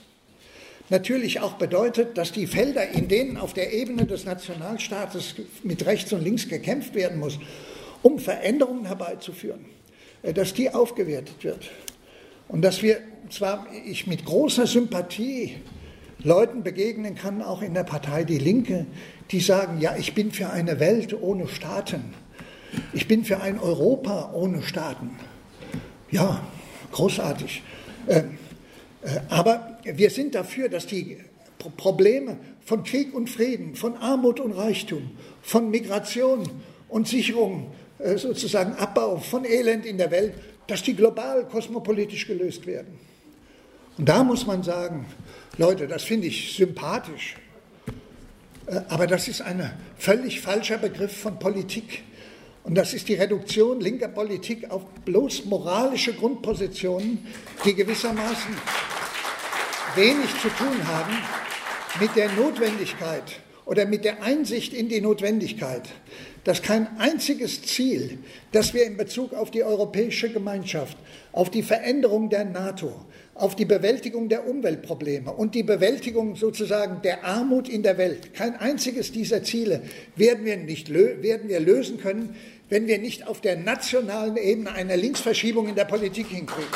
natürlich 0.93 1.41
auch 1.41 1.53
bedeutet, 1.53 2.17
dass 2.17 2.32
die 2.32 2.45
Felder, 2.45 2.88
in 2.89 3.08
denen 3.08 3.36
auf 3.36 3.53
der 3.53 3.73
Ebene 3.73 4.06
des 4.06 4.25
Nationalstaates 4.25 5.36
mit 5.63 5.86
rechts 5.88 6.13
und 6.13 6.23
links 6.23 6.47
gekämpft 6.47 6.93
werden 6.93 7.19
muss, 7.19 7.39
um 8.03 8.19
Veränderungen 8.19 8.86
herbeizuführen, 8.86 9.65
äh, 10.21 10.34
dass 10.34 10.53
die 10.53 10.69
aufgewertet 10.69 11.43
wird. 11.43 11.71
Und 12.47 12.62
dass 12.62 12.84
wir 12.84 12.99
zwar 13.29 13.65
ich 13.86 14.06
mit 14.06 14.23
großer 14.23 14.67
Sympathie 14.67 15.56
Leuten 16.19 16.63
begegnen 16.63 17.15
kann, 17.15 17.41
auch 17.41 17.63
in 17.63 17.73
der 17.73 17.84
Partei 17.84 18.23
Die 18.23 18.38
Linke, 18.38 18.86
die 19.32 19.39
sagen, 19.39 19.82
ja, 19.82 19.95
ich 19.97 20.13
bin 20.13 20.32
für 20.32 20.51
eine 20.51 20.79
Welt 20.79 21.19
ohne 21.19 21.47
Staaten. 21.47 22.13
Ich 22.93 23.08
bin 23.08 23.25
für 23.25 23.41
ein 23.41 23.60
Europa 23.60 24.32
ohne 24.34 24.62
Staaten. 24.62 25.12
Ja, 26.12 26.45
großartig. 26.91 27.63
Ähm, 28.08 28.38
äh, 28.39 28.42
aber 29.29 29.77
wir 29.83 30.09
sind 30.09 30.35
dafür, 30.35 30.69
dass 30.69 30.87
die 30.87 31.17
Probleme 31.77 32.37
von 32.65 32.83
Krieg 32.83 33.13
und 33.13 33.29
Frieden, 33.29 33.75
von 33.75 33.97
Armut 33.97 34.39
und 34.39 34.53
Reichtum, 34.53 35.11
von 35.41 35.69
Migration 35.69 36.49
und 36.89 37.07
Sicherung 37.07 37.71
äh, 37.99 38.17
sozusagen 38.17 38.73
Abbau 38.73 39.17
von 39.17 39.45
Elend 39.45 39.85
in 39.85 39.97
der 39.97 40.11
Welt, 40.11 40.33
dass 40.67 40.83
die 40.83 40.95
global 40.95 41.45
kosmopolitisch 41.45 42.27
gelöst 42.27 42.65
werden. 42.65 42.99
Und 43.97 44.07
da 44.07 44.23
muss 44.23 44.45
man 44.45 44.63
sagen, 44.63 45.05
Leute, 45.57 45.87
das 45.87 46.03
finde 46.03 46.27
ich 46.27 46.55
sympathisch, 46.55 47.35
äh, 48.67 48.81
aber 48.89 49.07
das 49.07 49.27
ist 49.27 49.41
ein 49.41 49.71
völlig 49.97 50.41
falscher 50.41 50.77
Begriff 50.77 51.15
von 51.15 51.39
Politik. 51.39 52.03
Und 52.63 52.76
das 52.76 52.93
ist 52.93 53.10
die 53.10 53.15
Reduktion 53.15 53.82
linker 53.82 54.08
Politik 54.08 54.71
auf 54.71 54.86
bloß 55.06 55.45
moralische 55.45 56.13
Grundpositionen, 56.13 57.26
die 57.65 57.76
gewissermaßen 57.76 58.56
wenig 59.95 60.30
zu 60.41 60.47
tun 60.49 60.88
haben 60.88 61.13
mit 61.99 62.15
der 62.15 62.32
Notwendigkeit 62.32 63.23
oder 63.65 63.86
mit 63.86 64.06
der 64.06 64.23
Einsicht 64.23 64.73
in 64.73 64.89
die 64.89 65.02
Notwendigkeit, 65.02 65.89
dass 66.43 66.62
kein 66.62 66.88
einziges 66.97 67.62
Ziel, 67.62 68.19
das 68.52 68.73
wir 68.73 68.86
in 68.86 68.97
Bezug 68.97 69.34
auf 69.34 69.52
die 69.52 69.63
europäische 69.63 70.30
Gemeinschaft, 70.32 70.97
auf 71.32 71.49
die 71.49 71.63
Veränderung 71.63 72.30
der 72.30 72.45
NATO, 72.45 72.93
auf 73.36 73.56
die 73.56 73.65
Bewältigung 73.65 74.30
der 74.30 74.47
Umweltprobleme 74.47 75.32
und 75.32 75.56
die 75.56 75.63
Bewältigung 75.63 76.36
sozusagen 76.36 77.02
der 77.02 77.23
Armut 77.23 77.67
in 77.67 77.82
der 77.82 77.97
Welt, 77.97 78.34
kein 78.34 78.56
einziges 78.56 79.12
dieser 79.12 79.43
Ziele 79.43 79.82
werden 80.15 80.45
wir, 80.45 80.58
nicht 80.58 80.93
werden 80.93 81.49
wir 81.49 81.60
lösen 81.60 81.97
können, 81.99 82.36
wenn 82.69 82.88
wir 82.88 82.97
nicht 82.97 83.28
auf 83.28 83.41
der 83.41 83.58
nationalen 83.58 84.38
Ebene 84.38 84.71
eine 84.71 84.95
Linksverschiebung 84.95 85.67
in 85.67 85.76
der 85.76 85.86
Politik 85.86 86.28
hinkriegen. 86.28 86.71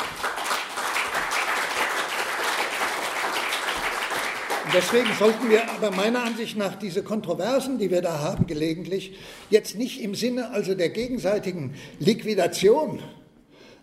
deswegen 4.74 5.08
sollten 5.18 5.50
wir 5.50 5.70
aber 5.70 5.90
meiner 5.90 6.24
Ansicht 6.24 6.56
nach 6.56 6.76
diese 6.76 7.02
Kontroversen, 7.02 7.78
die 7.78 7.90
wir 7.90 8.02
da 8.02 8.20
haben 8.20 8.46
gelegentlich, 8.46 9.16
jetzt 9.50 9.76
nicht 9.76 10.00
im 10.00 10.14
Sinne 10.14 10.50
also 10.50 10.74
der 10.74 10.90
gegenseitigen 10.90 11.74
Liquidation 11.98 13.00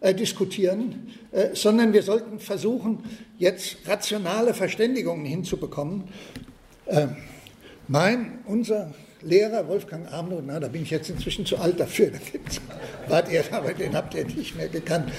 äh, 0.02 0.14
diskutieren, 0.14 1.14
äh, 1.32 1.50
sondern 1.54 1.94
wir 1.94 2.04
sollten 2.04 2.40
versuchen, 2.40 3.04
jetzt 3.38 3.78
rationale 3.88 4.54
Verständigungen 4.54 5.26
hinzubekommen. 5.26 6.06
Äh, 6.86 7.08
mein, 7.88 8.40
unser 8.46 8.94
Lehrer 9.26 9.68
Wolfgang 9.68 10.08
Arnold, 10.12 10.44
na, 10.46 10.60
da 10.60 10.68
bin 10.68 10.84
ich 10.84 10.92
jetzt 10.92 11.10
inzwischen 11.10 11.46
zu 11.46 11.58
alt 11.58 11.80
dafür, 11.80 12.12
wart 13.08 13.32
ihr, 13.32 13.44
aber 13.52 13.74
den 13.74 13.96
habt 13.96 14.14
ihr 14.14 14.24
nicht 14.24 14.56
mehr 14.56 14.70
gekannt. 14.70 15.12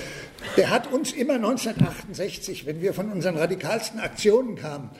Der 0.57 0.71
hat 0.71 0.93
uns 0.93 1.13
immer 1.13 1.35
1968, 1.35 2.67
wenn 2.67 2.81
wir 2.81 2.95
von 2.95 3.11
unseren 3.11 3.37
radikalsten 3.37 3.99
Aktionen 3.99 4.55
kamen, 4.55 4.91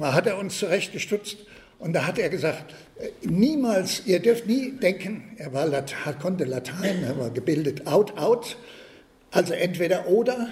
hat 0.00 0.26
er 0.26 0.38
uns 0.38 0.58
zurechtgestutzt 0.58 1.38
und 1.78 1.92
da 1.92 2.06
hat 2.06 2.18
er 2.18 2.28
gesagt, 2.30 2.74
äh, 2.98 3.08
niemals, 3.22 4.06
ihr 4.06 4.18
dürft 4.18 4.46
nie 4.46 4.72
denken, 4.72 5.34
er 5.36 5.52
war 5.52 5.68
konnte 6.20 6.44
Latein, 6.44 7.04
er 7.04 7.18
war 7.18 7.30
gebildet, 7.30 7.86
out, 7.86 8.18
out, 8.18 8.56
also 9.30 9.52
entweder 9.52 10.08
oder, 10.08 10.48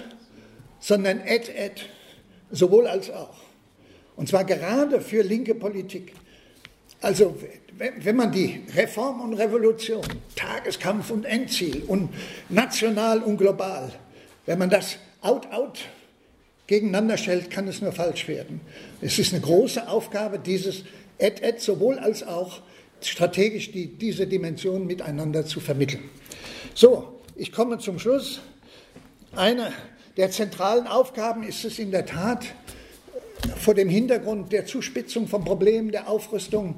sondern 0.79 1.19
et, 1.25 1.49
et, 1.49 1.89
sowohl 2.51 2.87
als 2.87 3.09
auch. 3.11 3.37
Und 4.15 4.29
zwar 4.29 4.45
gerade 4.45 5.01
für 5.01 5.23
linke 5.23 5.55
Politik. 5.55 6.13
Also 7.01 7.35
wenn 7.77 8.15
man 8.15 8.31
die 8.31 8.61
Reform 8.75 9.21
und 9.21 9.33
Revolution, 9.33 10.03
Tageskampf 10.35 11.09
und 11.09 11.25
Endziel 11.25 11.83
und 11.87 12.09
national 12.49 13.23
und 13.23 13.37
global, 13.37 13.91
wenn 14.45 14.59
man 14.59 14.69
das 14.69 14.97
out, 15.21 15.51
out 15.51 15.79
gegeneinander 16.67 17.17
stellt, 17.17 17.49
kann 17.49 17.67
es 17.67 17.81
nur 17.81 17.91
falsch 17.91 18.27
werden. 18.27 18.61
Es 19.01 19.17
ist 19.17 19.33
eine 19.33 19.41
große 19.41 19.89
Aufgabe, 19.89 20.37
dieses 20.37 20.83
Et-Et 21.17 21.59
sowohl 21.59 21.97
als 21.97 22.21
auch 22.21 22.61
strategisch 23.01 23.71
die, 23.71 23.87
diese 23.87 24.27
Dimensionen 24.27 24.85
miteinander 24.85 25.45
zu 25.45 25.59
vermitteln. 25.59 26.07
So, 26.75 27.19
ich 27.35 27.51
komme 27.51 27.79
zum 27.79 27.97
Schluss. 27.97 28.41
Eine 29.35 29.73
der 30.17 30.29
zentralen 30.29 30.85
Aufgaben 30.85 31.43
ist 31.43 31.65
es 31.65 31.79
in 31.79 31.89
der 31.91 32.05
Tat, 32.05 32.45
vor 33.57 33.73
dem 33.73 33.89
Hintergrund 33.89 34.51
der 34.51 34.65
Zuspitzung 34.65 35.27
von 35.27 35.43
Problemen, 35.43 35.91
der 35.91 36.09
Aufrüstung 36.09 36.75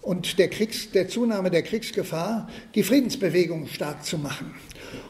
und 0.00 0.38
der, 0.38 0.48
Kriegs-, 0.48 0.90
der 0.90 1.08
Zunahme 1.08 1.50
der 1.50 1.62
Kriegsgefahr, 1.62 2.48
die 2.74 2.82
Friedensbewegung 2.82 3.68
stark 3.68 4.04
zu 4.04 4.18
machen. 4.18 4.54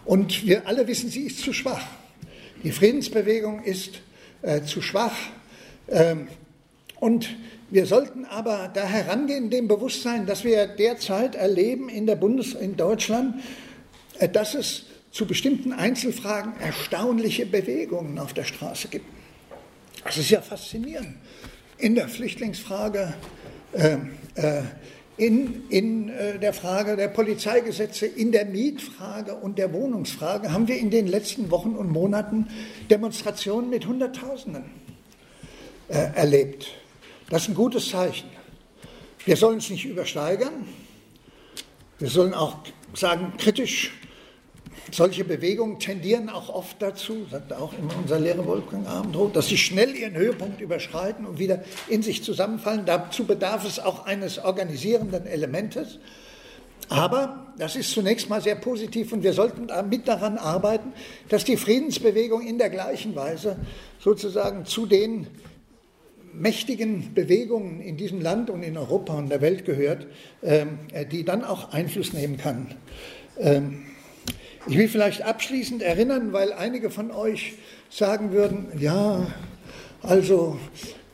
Und 0.05 0.47
wir 0.47 0.67
alle 0.67 0.87
wissen, 0.87 1.09
sie 1.09 1.23
ist 1.23 1.41
zu 1.41 1.53
schwach. 1.53 1.85
Die 2.62 2.73
Friedensbewegung 2.73 3.65
ist 3.65 4.01
äh, 4.43 4.62
zu 4.62 4.83
schwach. 4.83 5.17
Ähm, 5.88 6.29
und 7.01 7.29
wir 7.71 7.87
sollten 7.87 8.27
aber 8.27 8.71
da 8.73 8.85
herangehen, 8.85 9.51
dem 9.51 9.67
Bewusstsein, 9.67 10.27
dass 10.27 10.45
wir 10.45 10.67
derzeit 10.67 11.35
erleben 11.35 11.88
in, 11.88 12.07
der 12.07 12.17
Bundes 12.17 12.53
in 12.53 12.77
Deutschland, 12.77 13.43
äh, 14.19 14.29
dass 14.29 14.55
es 14.55 14.85
zu 15.11 15.27
bestimmten 15.27 15.73
Einzelfragen 15.73 16.53
erstaunliche 16.61 17.47
Bewegungen 17.47 18.19
auf 18.19 18.35
der 18.35 18.45
Straße 18.45 18.88
gibt. 18.88 19.07
Das 20.05 20.17
ist 20.17 20.31
ja 20.31 20.41
faszinierend. 20.41 21.17
In 21.79 21.95
der 21.95 22.09
Flüchtlingsfrage, 22.09 23.15
äh, 23.73 23.97
äh, 24.35 24.62
in, 25.17 25.69
in 25.69 26.09
äh, 26.09 26.38
der 26.38 26.53
Frage 26.53 26.96
der 26.96 27.09
Polizeigesetze, 27.09 28.07
in 28.07 28.33
der 28.33 28.44
Mietfrage 28.44 29.35
und 29.35 29.59
der 29.59 29.73
Wohnungsfrage 29.73 30.53
haben 30.53 30.69
wir 30.69 30.79
in 30.79 30.90
den 30.90 31.07
letzten 31.07 31.50
Wochen 31.50 31.77
und 31.77 31.90
Monaten 31.90 32.48
Demonstrationen 32.90 33.71
mit 33.71 33.87
Hunderttausenden 33.87 34.65
äh, 35.88 36.09
erlebt. 36.15 36.73
Das 37.31 37.42
ist 37.42 37.48
ein 37.48 37.55
gutes 37.55 37.88
Zeichen. 37.90 38.29
Wir 39.25 39.37
sollen 39.37 39.59
es 39.59 39.71
nicht 39.71 39.85
übersteigern. 39.85 40.67
Wir 41.98 42.09
sollen 42.09 42.35
auch 42.35 42.59
sagen, 42.94 43.35
kritisch 43.38 43.92
solche 44.90 45.25
Bewegungen 45.25 45.79
tendieren 45.79 46.29
auch 46.29 46.48
oft 46.48 46.81
dazu, 46.81 47.27
sagt 47.31 47.52
auch 47.52 47.73
immer 47.73 47.96
unser 47.96 48.18
Lehrer 48.18 48.46
Wolfgang 48.46 48.87
Abendroth, 48.87 49.37
dass 49.37 49.48
sie 49.48 49.56
schnell 49.56 49.94
ihren 49.94 50.14
Höhepunkt 50.14 50.60
überschreiten 50.60 51.25
und 51.25 51.38
wieder 51.38 51.62
in 51.88 52.02
sich 52.02 52.23
zusammenfallen. 52.23 52.85
Dazu 52.87 53.25
bedarf 53.25 53.66
es 53.66 53.79
auch 53.79 54.06
eines 54.06 54.38
organisierenden 54.38 55.27
Elementes. 55.27 55.98
Aber 56.88 57.46
das 57.58 57.77
ist 57.77 57.90
zunächst 57.90 58.29
mal 58.29 58.42
sehr 58.42 58.56
positiv 58.56 59.12
und 59.12 59.23
wir 59.23 59.33
sollten 59.33 59.68
mit 59.88 60.08
daran 60.08 60.37
arbeiten, 60.37 60.92
dass 61.29 61.44
die 61.44 61.56
Friedensbewegung 61.56 62.42
in 62.42 62.58
der 62.58 62.70
gleichen 62.70 63.14
Weise 63.14 63.56
sozusagen 63.98 64.66
zu 64.66 64.87
den 64.87 65.27
mächtigen 66.35 67.14
Bewegungen 67.14 67.81
in 67.81 67.96
diesem 67.96 68.20
Land 68.20 68.50
und 68.50 68.62
in 68.62 68.77
Europa 68.77 69.14
und 69.14 69.29
der 69.29 69.40
Welt 69.40 69.64
gehört, 69.64 70.06
ähm, 70.42 70.79
die 71.10 71.25
dann 71.25 71.44
auch 71.44 71.73
Einfluss 71.73 72.12
nehmen 72.12 72.37
kann. 72.37 72.75
Ich 74.69 74.79
will 74.79 74.88
vielleicht 74.88 75.23
abschließend 75.23 75.83
erinnern, 75.83 76.33
weil 76.33 76.52
einige 76.52 76.90
von 76.90 77.10
euch 77.10 77.54
sagen 77.90 78.31
würden, 78.31 78.69
ja, 78.79 79.27
also, 80.02 80.56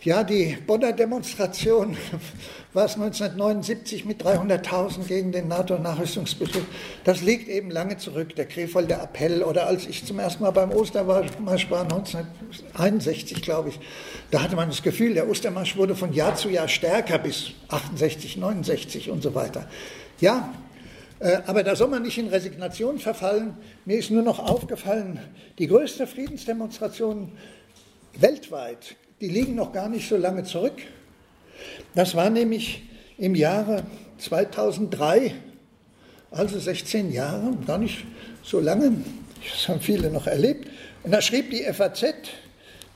ja, 0.02 0.22
die 0.22 0.58
Bonner 0.66 0.92
Demonstration 0.92 1.96
war 2.74 2.84
es 2.84 2.94
1979 2.94 4.04
mit 4.04 4.22
300.000 4.22 5.04
gegen 5.06 5.32
den 5.32 5.48
NATO-Nachrüstungsbeschluss. 5.48 6.64
Das 7.04 7.22
liegt 7.22 7.48
eben 7.48 7.70
lange 7.70 7.96
zurück, 7.96 8.36
der 8.36 8.44
Krefelder 8.44 9.02
Appell. 9.02 9.42
Oder 9.42 9.66
als 9.66 9.86
ich 9.86 10.04
zum 10.04 10.18
ersten 10.18 10.42
Mal 10.42 10.50
beim 10.50 10.70
Ostermarsch 10.70 11.70
war, 11.70 11.82
1961, 11.82 13.40
glaube 13.40 13.70
ich, 13.70 13.80
da 14.30 14.42
hatte 14.42 14.56
man 14.56 14.68
das 14.68 14.82
Gefühl, 14.82 15.14
der 15.14 15.26
Ostermarsch 15.26 15.74
wurde 15.78 15.96
von 15.96 16.12
Jahr 16.12 16.36
zu 16.36 16.50
Jahr 16.50 16.68
stärker 16.68 17.16
bis 17.18 17.52
68, 17.68 18.36
69 18.36 19.10
und 19.10 19.22
so 19.22 19.34
weiter. 19.34 19.68
Ja, 20.20 20.52
aber 21.20 21.62
da 21.62 21.74
soll 21.74 21.88
man 21.88 22.02
nicht 22.02 22.18
in 22.18 22.28
Resignation 22.28 22.98
verfallen. 22.98 23.56
Mir 23.84 23.98
ist 23.98 24.10
nur 24.10 24.22
noch 24.22 24.38
aufgefallen, 24.38 25.18
die 25.58 25.66
größte 25.66 26.06
Friedensdemonstration 26.06 27.32
weltweit, 28.14 28.96
die 29.20 29.28
liegen 29.28 29.54
noch 29.54 29.72
gar 29.72 29.88
nicht 29.88 30.08
so 30.08 30.16
lange 30.16 30.44
zurück. 30.44 30.80
Das 31.94 32.14
war 32.14 32.30
nämlich 32.30 32.84
im 33.16 33.34
Jahre 33.34 33.82
2003, 34.18 35.34
also 36.30 36.58
16 36.58 37.12
Jahre, 37.12 37.56
gar 37.66 37.78
nicht 37.78 38.04
so 38.42 38.60
lange, 38.60 38.92
das 39.42 39.68
haben 39.68 39.80
viele 39.80 40.10
noch 40.10 40.26
erlebt. 40.26 40.68
Und 41.02 41.10
da 41.10 41.20
schrieb 41.20 41.50
die 41.50 41.64
FAZ, 41.72 42.04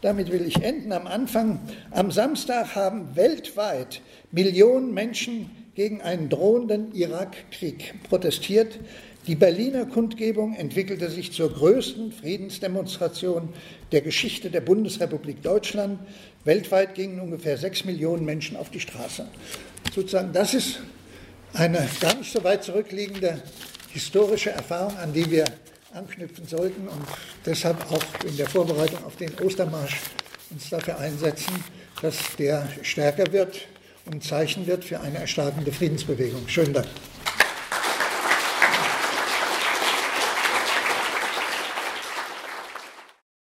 damit 0.00 0.30
will 0.30 0.46
ich 0.46 0.62
enden, 0.62 0.92
am 0.92 1.06
Anfang, 1.06 1.60
am 1.90 2.10
Samstag 2.10 2.74
haben 2.74 3.14
weltweit 3.14 4.00
Millionen 4.32 4.92
Menschen 4.92 5.50
gegen 5.74 6.02
einen 6.02 6.28
drohenden 6.28 6.92
Irakkrieg 6.94 7.94
protestiert. 8.08 8.78
Die 9.26 9.36
Berliner 9.36 9.86
Kundgebung 9.86 10.54
entwickelte 10.54 11.08
sich 11.08 11.32
zur 11.32 11.52
größten 11.52 12.12
Friedensdemonstration 12.12 13.50
der 13.92 14.00
Geschichte 14.00 14.50
der 14.50 14.60
Bundesrepublik 14.60 15.42
Deutschland. 15.42 16.00
Weltweit 16.44 16.94
gingen 16.94 17.20
ungefähr 17.20 17.56
sechs 17.56 17.84
Millionen 17.84 18.24
Menschen 18.24 18.56
auf 18.56 18.70
die 18.70 18.80
Straße. 18.80 19.28
Sozusagen, 19.94 20.32
das 20.32 20.54
ist 20.54 20.80
eine 21.54 21.86
gar 22.00 22.16
nicht 22.16 22.32
so 22.32 22.42
weit 22.42 22.64
zurückliegende 22.64 23.40
historische 23.92 24.50
Erfahrung, 24.50 24.96
an 24.96 25.12
die 25.12 25.30
wir 25.30 25.44
anknüpfen 25.94 26.46
sollten 26.46 26.88
und 26.88 27.02
deshalb 27.46 27.78
auch 27.92 28.02
in 28.26 28.36
der 28.36 28.48
Vorbereitung 28.48 29.04
auf 29.04 29.16
den 29.16 29.30
Ostermarsch 29.38 30.00
uns 30.50 30.70
dafür 30.70 30.98
einsetzen, 30.98 31.52
dass 32.00 32.16
der 32.38 32.66
stärker 32.82 33.30
wird 33.32 33.68
und 34.06 34.24
Zeichen 34.24 34.66
wird 34.66 34.84
für 34.84 35.00
eine 35.00 35.18
erstarkende 35.18 35.72
Friedensbewegung. 35.72 36.48
Schönen 36.48 36.72
Dank. 36.72 36.88